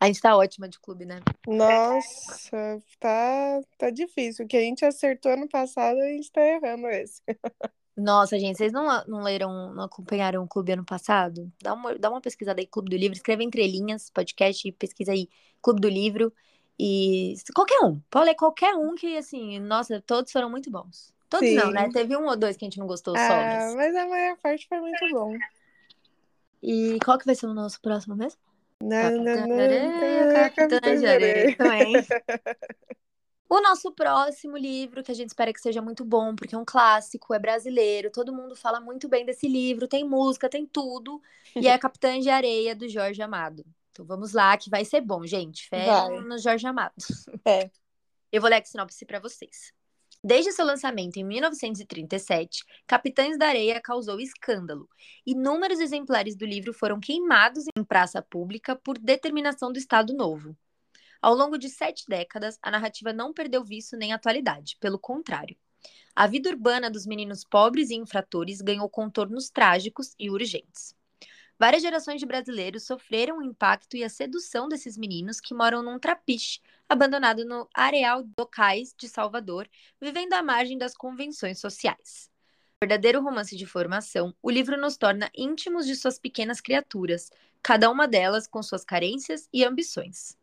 A 0.00 0.06
gente 0.06 0.20
tá 0.20 0.36
ótima 0.36 0.68
de 0.68 0.80
clube, 0.80 1.04
né? 1.04 1.20
Nossa, 1.46 2.82
tá, 2.98 3.60
tá 3.78 3.90
difícil. 3.90 4.44
O 4.44 4.48
que 4.48 4.56
a 4.56 4.60
gente 4.60 4.84
acertou 4.84 5.32
ano 5.32 5.48
passado, 5.48 6.00
a 6.00 6.06
gente 6.08 6.30
tá 6.32 6.42
errando 6.44 6.88
esse. 6.88 7.22
Nossa, 7.96 8.38
gente, 8.38 8.56
vocês 8.56 8.72
não, 8.72 9.04
não 9.06 9.22
leram, 9.22 9.74
não 9.74 9.84
acompanharam 9.84 10.42
o 10.42 10.48
clube 10.48 10.72
ano 10.72 10.84
passado? 10.84 11.50
Dá 11.62 11.74
uma, 11.74 11.98
dá 11.98 12.10
uma 12.10 12.20
pesquisada 12.20 12.60
aí, 12.60 12.66
Clube 12.66 12.90
do 12.90 12.96
Livro, 12.96 13.16
escreve 13.16 13.44
entre 13.44 13.66
linhas, 13.66 14.10
podcast, 14.10 14.66
e 14.66 14.72
pesquisa 14.72 15.12
aí, 15.12 15.28
Clube 15.60 15.80
do 15.80 15.88
Livro. 15.88 16.32
E 16.78 17.34
qualquer 17.54 17.80
um, 17.84 18.00
pode 18.10 18.26
ler 18.26 18.34
qualquer 18.34 18.74
um 18.74 18.94
que, 18.94 19.18
assim, 19.18 19.58
nossa, 19.58 20.00
todos 20.00 20.32
foram 20.32 20.48
muito 20.48 20.70
bons. 20.70 21.12
Todos 21.28 21.52
não, 21.52 21.66
Sim. 21.66 21.72
né? 21.72 21.90
Teve 21.92 22.16
um 22.16 22.26
ou 22.26 22.36
dois 22.36 22.56
que 22.56 22.64
a 22.64 22.66
gente 22.66 22.78
não 22.78 22.86
gostou 22.86 23.14
só, 23.16 23.22
Ah, 23.22 23.26
mas... 23.26 23.74
mas 23.74 23.96
a 23.96 24.06
maior 24.06 24.36
parte 24.38 24.66
foi 24.66 24.80
muito 24.80 25.10
bom. 25.10 25.36
E 26.62 26.98
qual 27.04 27.18
que 27.18 27.26
vai 27.26 27.34
ser 27.34 27.46
o 27.46 27.54
nosso 27.54 27.80
próximo 27.80 28.16
mesmo? 28.16 28.40
Na, 28.82 29.10
na, 29.10 30.50
Capitã 30.50 30.80
O 33.52 33.60
nosso 33.60 33.90
próximo 33.90 34.56
livro, 34.56 35.02
que 35.02 35.10
a 35.10 35.14
gente 35.14 35.30
espera 35.30 35.52
que 35.52 35.60
seja 35.60 35.82
muito 35.82 36.04
bom, 36.04 36.36
porque 36.36 36.54
é 36.54 36.58
um 36.58 36.64
clássico, 36.64 37.34
é 37.34 37.38
brasileiro, 37.38 38.08
todo 38.08 38.32
mundo 38.32 38.54
fala 38.54 38.78
muito 38.80 39.08
bem 39.08 39.26
desse 39.26 39.48
livro, 39.48 39.88
tem 39.88 40.04
música, 40.04 40.48
tem 40.48 40.64
tudo, 40.64 41.20
e 41.56 41.66
é 41.66 41.76
Capitã 41.76 42.20
de 42.20 42.30
Areia, 42.30 42.76
do 42.76 42.88
Jorge 42.88 43.20
Amado. 43.20 43.64
Então 43.90 44.06
vamos 44.06 44.32
lá, 44.32 44.56
que 44.56 44.70
vai 44.70 44.84
ser 44.84 45.00
bom, 45.00 45.26
gente. 45.26 45.68
Fé 45.68 45.84
Vai. 45.84 46.20
no 46.20 46.38
Jorge 46.38 46.64
Amado. 46.64 46.94
É. 47.44 47.68
Eu 48.30 48.40
vou 48.40 48.48
ler 48.48 48.62
a 48.62 48.64
sinopse 48.64 49.04
para 49.04 49.18
vocês. 49.18 49.72
Desde 50.22 50.52
seu 50.52 50.64
lançamento 50.64 51.16
em 51.16 51.24
1937, 51.24 52.64
Capitães 52.86 53.36
da 53.36 53.48
Areia 53.48 53.80
causou 53.80 54.20
escândalo. 54.20 54.88
Inúmeros 55.26 55.80
exemplares 55.80 56.36
do 56.36 56.46
livro 56.46 56.72
foram 56.72 57.00
queimados 57.00 57.64
em 57.76 57.82
praça 57.82 58.22
pública 58.22 58.76
por 58.76 58.96
determinação 58.96 59.72
do 59.72 59.78
Estado 59.78 60.14
Novo. 60.14 60.56
Ao 61.22 61.34
longo 61.34 61.58
de 61.58 61.68
sete 61.68 62.04
décadas, 62.08 62.58
a 62.62 62.70
narrativa 62.70 63.12
não 63.12 63.32
perdeu 63.32 63.62
vício 63.62 63.98
nem 63.98 64.12
atualidade, 64.12 64.76
pelo 64.80 64.98
contrário. 64.98 65.56
A 66.16 66.26
vida 66.26 66.48
urbana 66.48 66.90
dos 66.90 67.06
meninos 67.06 67.44
pobres 67.44 67.90
e 67.90 67.94
infratores 67.94 68.60
ganhou 68.60 68.88
contornos 68.88 69.50
trágicos 69.50 70.14
e 70.18 70.30
urgentes. 70.30 70.94
Várias 71.58 71.82
gerações 71.82 72.20
de 72.20 72.26
brasileiros 72.26 72.84
sofreram 72.84 73.38
o 73.38 73.42
impacto 73.42 73.94
e 73.94 74.02
a 74.02 74.08
sedução 74.08 74.66
desses 74.66 74.96
meninos 74.96 75.40
que 75.40 75.52
moram 75.52 75.82
num 75.82 75.98
trapiche 75.98 76.58
abandonado 76.88 77.44
no 77.44 77.68
Areal 77.74 78.24
do 78.24 78.46
Cais 78.46 78.94
de 78.98 79.06
Salvador, 79.06 79.68
vivendo 80.00 80.32
à 80.32 80.42
margem 80.42 80.78
das 80.78 80.94
convenções 80.94 81.60
sociais. 81.60 82.30
Verdadeiro 82.82 83.22
romance 83.22 83.54
de 83.54 83.66
formação, 83.66 84.34
o 84.42 84.50
livro 84.50 84.80
nos 84.80 84.96
torna 84.96 85.30
íntimos 85.36 85.86
de 85.86 85.94
suas 85.94 86.18
pequenas 86.18 86.62
criaturas, 86.62 87.30
cada 87.62 87.90
uma 87.90 88.08
delas 88.08 88.46
com 88.46 88.62
suas 88.62 88.82
carências 88.82 89.46
e 89.52 89.62
ambições. 89.62 90.39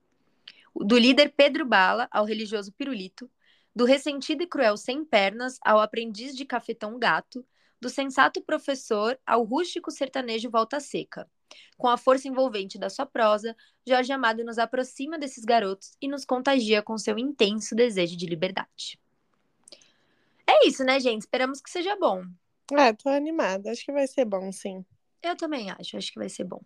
Do 0.79 0.97
líder 0.97 1.33
Pedro 1.35 1.65
Bala 1.65 2.07
ao 2.11 2.25
religioso 2.25 2.71
Pirulito, 2.71 3.29
do 3.75 3.85
ressentido 3.85 4.43
e 4.43 4.47
cruel 4.47 4.77
Sem 4.77 5.03
Pernas 5.03 5.57
ao 5.63 5.79
aprendiz 5.79 6.35
de 6.35 6.45
cafetão 6.45 6.97
gato, 6.97 7.45
do 7.79 7.89
sensato 7.89 8.41
professor 8.41 9.19
ao 9.25 9.43
rústico 9.43 9.91
sertanejo 9.91 10.49
Volta 10.49 10.79
Seca. 10.79 11.29
Com 11.77 11.87
a 11.87 11.97
força 11.97 12.27
envolvente 12.27 12.77
da 12.77 12.89
sua 12.89 13.05
prosa, 13.05 13.55
Jorge 13.87 14.11
Amado 14.11 14.43
nos 14.43 14.57
aproxima 14.57 15.17
desses 15.17 15.45
garotos 15.45 15.95
e 16.01 16.07
nos 16.07 16.25
contagia 16.25 16.81
com 16.81 16.97
seu 16.97 17.17
intenso 17.17 17.75
desejo 17.75 18.17
de 18.17 18.25
liberdade. 18.25 18.99
É 20.45 20.67
isso, 20.67 20.83
né, 20.83 20.99
gente? 20.99 21.21
Esperamos 21.21 21.61
que 21.61 21.69
seja 21.69 21.95
bom. 21.95 22.23
Ah, 22.73 22.93
tô 22.93 23.09
animada. 23.09 23.71
Acho 23.71 23.85
que 23.85 23.91
vai 23.91 24.07
ser 24.07 24.25
bom, 24.25 24.51
sim. 24.51 24.83
Eu 25.21 25.35
também 25.35 25.69
acho, 25.71 25.97
acho 25.97 26.11
que 26.11 26.19
vai 26.19 26.29
ser 26.29 26.43
bom. 26.43 26.61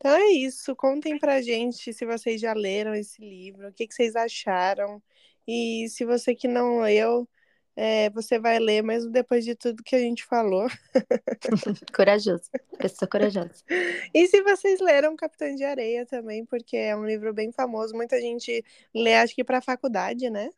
Então 0.00 0.16
é 0.16 0.28
isso. 0.32 0.74
Contem 0.74 1.18
pra 1.18 1.42
gente 1.42 1.92
se 1.92 2.06
vocês 2.06 2.40
já 2.40 2.54
leram 2.54 2.94
esse 2.94 3.20
livro, 3.20 3.68
o 3.68 3.72
que, 3.72 3.86
que 3.86 3.94
vocês 3.94 4.16
acharam. 4.16 5.02
E 5.46 5.86
se 5.90 6.04
você 6.06 6.34
que 6.34 6.48
não 6.48 6.80
leu, 6.80 7.28
é, 7.76 8.08
você 8.10 8.38
vai 8.38 8.58
ler 8.58 8.82
mesmo 8.82 9.10
depois 9.10 9.44
de 9.44 9.54
tudo 9.54 9.82
que 9.82 9.94
a 9.94 9.98
gente 9.98 10.24
falou. 10.24 10.66
Corajoso. 11.94 12.50
Pessoa 12.78 13.08
corajosa. 13.08 13.62
E 14.14 14.26
se 14.26 14.42
vocês 14.42 14.80
leram 14.80 15.16
Capitã 15.16 15.54
de 15.54 15.64
Areia 15.64 16.06
também, 16.06 16.44
porque 16.46 16.76
é 16.76 16.96
um 16.96 17.04
livro 17.04 17.32
bem 17.34 17.52
famoso. 17.52 17.94
Muita 17.94 18.20
gente 18.20 18.64
lê, 18.94 19.14
acho 19.16 19.34
que 19.34 19.44
pra 19.44 19.60
faculdade, 19.60 20.30
né? 20.30 20.50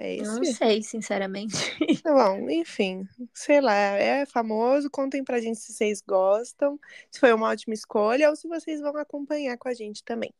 É 0.00 0.16
Não 0.18 0.40
esse? 0.40 0.54
sei, 0.54 0.82
sinceramente. 0.82 1.56
Tá 2.02 2.14
bom, 2.14 2.48
enfim, 2.48 3.06
sei 3.34 3.60
lá, 3.60 3.74
é 3.74 4.24
famoso. 4.24 4.88
Contem 4.88 5.24
pra 5.24 5.40
gente 5.40 5.58
se 5.58 5.72
vocês 5.72 6.00
gostam, 6.00 6.78
se 7.10 7.18
foi 7.18 7.32
uma 7.32 7.48
ótima 7.48 7.74
escolha 7.74 8.30
ou 8.30 8.36
se 8.36 8.46
vocês 8.46 8.80
vão 8.80 8.96
acompanhar 8.96 9.58
com 9.58 9.68
a 9.68 9.74
gente 9.74 10.04
também. 10.04 10.32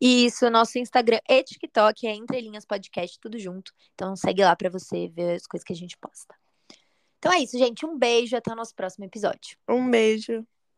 Isso, 0.00 0.50
nosso 0.50 0.78
Instagram 0.78 1.20
e 1.28 1.42
TikTok 1.42 2.06
é 2.06 2.10
Entre 2.10 2.40
Linhas 2.40 2.66
Podcast, 2.66 3.18
tudo 3.20 3.38
junto. 3.38 3.72
Então 3.94 4.14
segue 4.16 4.42
lá 4.42 4.54
pra 4.56 4.68
você 4.68 5.08
ver 5.08 5.36
as 5.36 5.46
coisas 5.46 5.64
que 5.64 5.72
a 5.72 5.76
gente 5.76 5.96
posta. 5.96 6.34
Então 7.18 7.32
é 7.32 7.38
isso, 7.38 7.56
gente. 7.56 7.86
Um 7.86 7.96
beijo, 7.96 8.36
até 8.36 8.52
o 8.52 8.56
nosso 8.56 8.74
próximo 8.74 9.04
episódio. 9.04 9.56
Um 9.68 9.88
beijo. 9.88 10.44